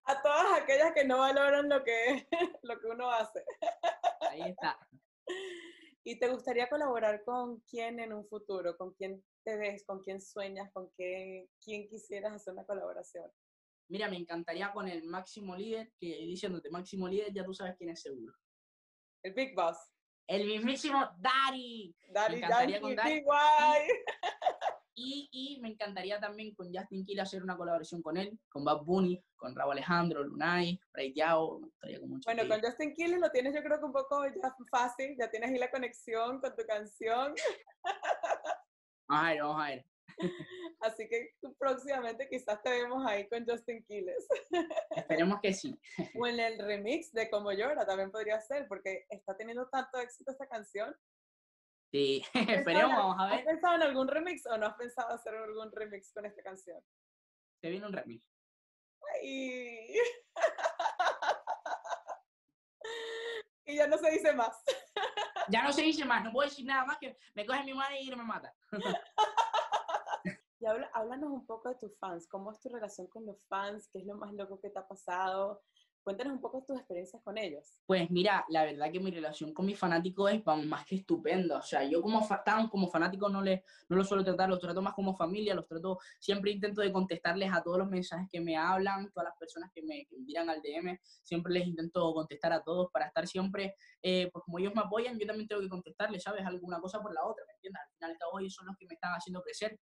A 0.04 0.22
todas 0.22 0.60
aquellas 0.60 0.92
que 0.94 1.04
no 1.04 1.18
valoran 1.18 1.68
lo 1.68 1.84
que, 1.84 2.26
lo 2.62 2.80
que 2.80 2.86
uno 2.86 3.10
hace. 3.10 3.44
Ahí 4.30 4.42
está. 4.50 4.78
¿Y 6.04 6.18
te 6.18 6.28
gustaría 6.28 6.68
colaborar 6.68 7.22
con 7.24 7.60
quién 7.60 8.00
en 8.00 8.12
un 8.12 8.26
futuro? 8.26 8.76
¿Con 8.76 8.92
quién 8.92 9.22
te 9.44 9.56
ves? 9.56 9.84
¿Con 9.84 10.00
quién 10.00 10.20
sueñas? 10.20 10.70
¿Con 10.72 10.90
qué, 10.96 11.48
quién 11.62 11.88
quisieras 11.88 12.32
hacer 12.32 12.54
una 12.54 12.64
colaboración? 12.64 13.30
Mira, 13.88 14.08
me 14.08 14.16
encantaría 14.16 14.72
con 14.72 14.88
el 14.88 15.04
máximo 15.04 15.54
líder, 15.54 15.92
que 15.98 16.06
diciéndote 16.06 16.70
máximo 16.70 17.08
líder, 17.08 17.32
ya 17.32 17.44
tú 17.44 17.54
sabes 17.54 17.76
quién 17.76 17.90
es 17.90 18.00
seguro. 18.00 18.34
El 19.22 19.34
Big 19.34 19.54
Boss. 19.54 19.76
El 20.26 20.46
mismísimo 20.46 21.08
Daddy. 21.18 21.94
Daddy 22.08 22.36
encantaría 22.36 22.80
Yankee, 22.80 22.80
con 22.80 22.96
Daddy. 22.96 23.24
Y, 24.94 25.28
y 25.32 25.60
me 25.60 25.68
encantaría 25.68 26.20
también 26.20 26.54
con 26.54 26.72
Justin 26.72 27.04
Kill 27.04 27.20
hacer 27.20 27.42
una 27.42 27.56
colaboración 27.56 28.02
con 28.02 28.16
él, 28.16 28.38
con 28.48 28.64
Bad 28.64 28.82
Bunny, 28.82 29.22
con 29.36 29.54
Raúl 29.54 29.72
Alejandro, 29.72 30.22
Lunay, 30.22 30.78
Ray 30.92 31.14
Yao. 31.14 31.60
Bueno, 32.24 32.48
con 32.48 32.60
Justin 32.60 32.92
Quiles 32.94 33.18
lo 33.18 33.30
tienes 33.30 33.54
yo 33.54 33.62
creo 33.62 33.78
que 33.78 33.84
un 33.86 33.92
poco 33.92 34.26
ya 34.26 34.54
fácil, 34.70 35.16
ya 35.18 35.30
tienes 35.30 35.50
ahí 35.50 35.58
la 35.58 35.70
conexión 35.70 36.40
con 36.40 36.54
tu 36.54 36.64
canción, 36.66 37.34
Vamos 39.08 39.24
a 39.24 39.28
ver, 39.28 39.42
vamos 39.42 39.62
a 39.62 39.68
ver. 39.68 39.86
así 40.80 41.08
que 41.08 41.34
próximamente 41.58 42.28
quizás 42.28 42.62
te 42.62 42.70
vemos 42.70 43.04
ahí 43.06 43.28
con 43.28 43.44
Justin 43.44 43.84
Quiles. 43.84 44.26
Esperemos 44.96 45.40
que 45.42 45.52
sí. 45.52 45.78
O 46.18 46.26
en 46.26 46.40
el 46.40 46.58
remix 46.58 47.12
de 47.12 47.28
Como 47.30 47.52
Llora 47.52 47.86
también 47.86 48.10
podría 48.10 48.40
ser, 48.40 48.66
porque 48.68 49.04
está 49.10 49.36
teniendo 49.36 49.68
tanto 49.68 49.98
éxito 49.98 50.30
esta 50.30 50.46
canción. 50.46 50.94
Sí, 51.92 52.24
¿Has 52.34 52.48
esperemos, 52.48 52.96
vamos 52.96 53.20
a 53.20 53.24
¿Has 53.24 53.36
ver. 53.36 53.44
pensado 53.44 53.76
en 53.76 53.82
algún 53.82 54.08
remix 54.08 54.46
o 54.46 54.56
no 54.56 54.66
has 54.66 54.76
pensado 54.76 55.10
hacer 55.10 55.34
algún 55.34 55.70
remix 55.70 56.10
con 56.12 56.24
esta 56.24 56.42
canción? 56.42 56.82
Se 57.60 57.68
viene 57.68 57.86
un 57.86 57.92
remix. 57.92 58.24
Ay. 59.14 59.94
y 63.66 63.76
ya 63.76 63.86
no 63.86 63.98
se 63.98 64.10
dice 64.10 64.32
más. 64.32 64.64
Ya 65.48 65.64
no 65.64 65.72
se 65.72 65.82
dice 65.82 66.06
más, 66.06 66.24
no 66.24 66.32
puedo 66.32 66.48
decir 66.48 66.64
nada 66.64 66.86
más 66.86 66.96
que 66.98 67.18
me 67.34 67.44
coge 67.44 67.64
mi 67.64 67.74
madre 67.74 68.00
y 68.00 68.08
me 68.08 68.22
mata. 68.22 68.54
Y 70.60 70.66
habla, 70.66 70.88
háblanos 70.94 71.30
un 71.30 71.44
poco 71.44 71.68
de 71.68 71.74
tus 71.74 71.98
fans. 71.98 72.28
¿Cómo 72.28 72.52
es 72.52 72.60
tu 72.60 72.68
relación 72.68 73.08
con 73.08 73.26
los 73.26 73.44
fans? 73.48 73.88
¿Qué 73.92 73.98
es 73.98 74.06
lo 74.06 74.16
más 74.16 74.32
loco 74.32 74.60
que 74.60 74.70
te 74.70 74.78
ha 74.78 74.86
pasado? 74.86 75.60
Cuéntanos 76.02 76.34
un 76.34 76.40
poco 76.40 76.60
de 76.60 76.66
tus 76.66 76.76
experiencias 76.78 77.22
con 77.22 77.38
ellos. 77.38 77.80
Pues 77.86 78.10
mira, 78.10 78.44
la 78.48 78.64
verdad 78.64 78.90
que 78.90 78.98
mi 78.98 79.10
relación 79.10 79.52
con 79.54 79.66
mis 79.66 79.78
fanáticos 79.78 80.32
es 80.32 80.42
vamos, 80.42 80.66
más 80.66 80.84
que 80.84 80.96
estupenda. 80.96 81.58
O 81.58 81.62
sea, 81.62 81.84
yo 81.84 82.02
como, 82.02 82.22
fa- 82.24 82.42
tan 82.42 82.68
como 82.68 82.88
fanático 82.88 83.28
no, 83.28 83.40
les, 83.40 83.62
no 83.88 83.96
los 83.96 84.08
suelo 84.08 84.24
tratar, 84.24 84.48
los 84.48 84.58
trato 84.58 84.82
más 84.82 84.94
como 84.94 85.14
familia, 85.14 85.54
los 85.54 85.66
trato, 85.66 85.98
siempre 86.18 86.50
intento 86.50 86.80
de 86.80 86.90
contestarles 86.92 87.52
a 87.52 87.62
todos 87.62 87.78
los 87.78 87.88
mensajes 87.88 88.28
que 88.30 88.40
me 88.40 88.56
hablan, 88.56 89.10
todas 89.12 89.28
las 89.28 89.36
personas 89.38 89.70
que 89.72 89.82
me, 89.82 90.06
que 90.06 90.16
me 90.18 90.38
al 90.50 90.60
DM, 90.62 90.98
siempre 91.22 91.52
les 91.52 91.66
intento 91.68 92.12
contestar 92.14 92.52
a 92.52 92.62
todos 92.62 92.88
para 92.92 93.06
estar 93.06 93.26
siempre, 93.28 93.76
eh, 94.02 94.28
pues 94.32 94.44
como 94.44 94.58
ellos 94.58 94.74
me 94.74 94.80
apoyan, 94.82 95.18
yo 95.18 95.26
también 95.26 95.46
tengo 95.46 95.60
que 95.62 95.68
contestarles, 95.68 96.22
¿sabes? 96.22 96.44
Alguna 96.44 96.80
cosa 96.80 97.00
por 97.00 97.12
la 97.14 97.24
otra, 97.24 97.44
¿me 97.46 97.52
entiendes? 97.54 97.80
Al 97.80 97.92
final 97.94 98.10
y 98.10 98.12
al 98.14 98.18
cabo 98.18 98.40
ellos 98.40 98.54
son 98.54 98.66
los 98.66 98.76
que 98.76 98.86
me 98.86 98.94
están 98.94 99.12
haciendo 99.14 99.40
crecer. 99.42 99.78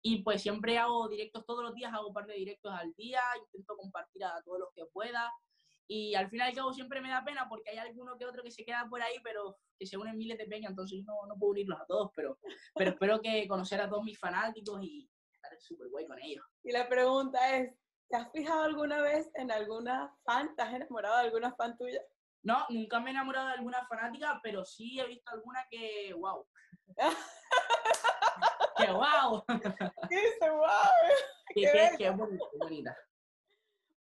Y 0.00 0.22
pues 0.22 0.42
siempre 0.42 0.78
hago 0.78 1.08
directos 1.08 1.44
todos 1.44 1.62
los 1.64 1.74
días, 1.74 1.92
hago 1.92 2.08
un 2.08 2.14
par 2.14 2.26
de 2.26 2.34
directos 2.34 2.72
al 2.72 2.92
día, 2.94 3.20
intento 3.44 3.76
compartir 3.76 4.24
a 4.24 4.40
todos 4.44 4.60
los 4.60 4.68
que 4.74 4.84
pueda. 4.92 5.32
Y 5.90 6.14
al 6.14 6.28
fin 6.28 6.40
y 6.40 6.42
al 6.42 6.54
cabo 6.54 6.72
siempre 6.72 7.00
me 7.00 7.08
da 7.08 7.24
pena 7.24 7.48
porque 7.48 7.70
hay 7.70 7.78
alguno 7.78 8.18
que 8.18 8.26
otro 8.26 8.42
que 8.42 8.50
se 8.50 8.62
queda 8.64 8.86
por 8.90 9.00
ahí, 9.00 9.16
pero 9.24 9.56
que 9.78 9.86
se 9.86 9.96
unen 9.96 10.18
miles 10.18 10.36
de 10.36 10.46
peñas, 10.46 10.70
entonces 10.70 10.98
yo 10.98 11.04
no, 11.04 11.26
no 11.26 11.38
puedo 11.38 11.52
unirlos 11.52 11.80
a 11.80 11.86
todos, 11.86 12.10
pero, 12.14 12.38
pero 12.74 12.90
espero 12.90 13.20
que 13.22 13.48
conocer 13.48 13.80
a 13.80 13.88
todos 13.88 14.04
mis 14.04 14.18
fanáticos 14.18 14.82
y 14.82 15.10
estar 15.32 15.58
súper 15.58 15.88
guay 15.88 16.06
con 16.06 16.18
ellos. 16.18 16.44
Y 16.62 16.72
la 16.72 16.88
pregunta 16.88 17.56
es, 17.56 17.74
¿te 18.10 18.16
has 18.16 18.30
fijado 18.32 18.64
alguna 18.64 19.00
vez 19.00 19.30
en 19.34 19.50
alguna 19.50 20.14
fan? 20.24 20.54
¿Te 20.56 20.62
has 20.62 20.74
enamorado 20.74 21.16
de 21.16 21.24
alguna 21.24 21.54
fan 21.54 21.76
tuya? 21.78 22.02
No, 22.42 22.66
nunca 22.68 23.00
me 23.00 23.10
he 23.10 23.12
enamorado 23.12 23.48
de 23.48 23.54
alguna 23.54 23.86
fanática, 23.86 24.40
pero 24.42 24.66
sí 24.66 25.00
he 25.00 25.06
visto 25.06 25.30
alguna 25.30 25.66
que, 25.70 26.12
wow. 26.14 26.46
que 28.76 28.92
wow. 28.92 29.44
¿Qué 30.08 30.16
dice? 30.16 30.50
¡Wow! 30.50 30.68
que, 31.54 31.90
qué 31.96 32.10
bonita. 32.10 32.96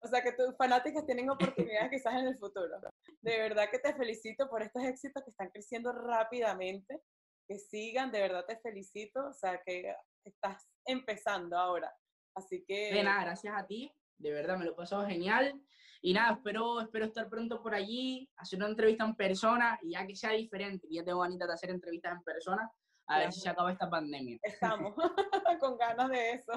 O 0.07 0.09
sea, 0.09 0.23
que 0.23 0.33
tus 0.33 0.57
fanáticas 0.57 1.05
tienen 1.05 1.29
oportunidades 1.31 1.91
quizás 1.91 2.15
en 2.15 2.29
el 2.29 2.39
futuro. 2.39 2.81
De 3.21 3.39
verdad 3.39 3.69
que 3.71 3.81
te 3.81 3.93
felicito 3.93 4.49
por 4.49 4.63
estos 4.63 4.85
éxitos 4.85 5.25
que 5.25 5.31
están 5.31 5.51
creciendo 5.51 5.93
rápidamente. 5.93 7.03
Que 7.49 7.59
sigan, 7.59 8.13
de 8.13 8.21
verdad 8.21 8.45
te 8.47 8.57
felicito. 8.59 9.27
O 9.27 9.33
sea, 9.33 9.61
que 9.67 9.93
estás 10.25 10.69
empezando 10.85 11.59
ahora. 11.59 11.93
Así 12.37 12.65
que... 12.65 12.95
De 12.95 13.03
nada, 13.03 13.25
gracias 13.25 13.55
a 13.57 13.67
ti. 13.67 13.93
De 14.17 14.31
verdad, 14.31 14.57
me 14.57 14.65
lo 14.65 14.73
he 14.73 14.77
pasado 14.77 15.05
genial. 15.07 15.61
Y 16.03 16.13
nada, 16.13 16.35
espero, 16.35 16.81
espero 16.81 17.07
estar 17.07 17.29
pronto 17.29 17.61
por 17.61 17.75
allí, 17.75 18.31
hacer 18.37 18.61
una 18.61 18.69
entrevista 18.69 19.05
en 19.05 19.17
persona, 19.17 19.77
y 19.83 19.93
ya 19.93 20.07
que 20.07 20.15
sea 20.15 20.31
diferente, 20.31 20.87
ya 20.89 21.03
tengo 21.03 21.21
ganitas 21.21 21.49
de 21.49 21.55
hacer 21.55 21.71
entrevistas 21.71 22.13
en 22.13 22.23
persona, 22.23 22.71
a 23.09 23.19
ver 23.19 23.33
si 23.33 23.41
se 23.41 23.49
acaba 23.49 23.73
esta 23.73 23.91
pandemia. 23.91 24.39
Estamos 24.43 24.95
con 25.61 25.77
ganas 25.77 26.11
de 26.11 26.33
eso. 26.33 26.53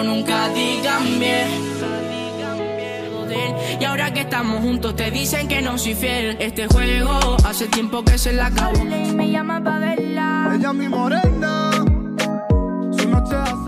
Nunca 0.00 0.48
digan 0.48 1.20
bien. 1.20 1.72
Y 3.80 3.84
ahora 3.84 4.12
que 4.12 4.20
estamos 4.20 4.60
juntos 4.60 4.94
te 4.96 5.10
dicen 5.10 5.48
que 5.48 5.60
no 5.60 5.76
soy 5.76 5.94
fiel. 5.94 6.36
Este 6.40 6.66
juego 6.68 7.36
hace 7.44 7.66
tiempo 7.66 8.04
que 8.04 8.16
se 8.16 8.32
la 8.32 8.46
acabó. 8.46 8.78
y 8.78 9.12
me 9.12 9.30
llama 9.30 9.62
pa' 9.62 9.78
verla. 9.78 10.52
Ella 10.54 10.68
es 10.68 10.74
mi 10.74 10.88
morena, 10.88 11.70
su 12.96 13.08
noche 13.08 13.34
hace 13.34 13.61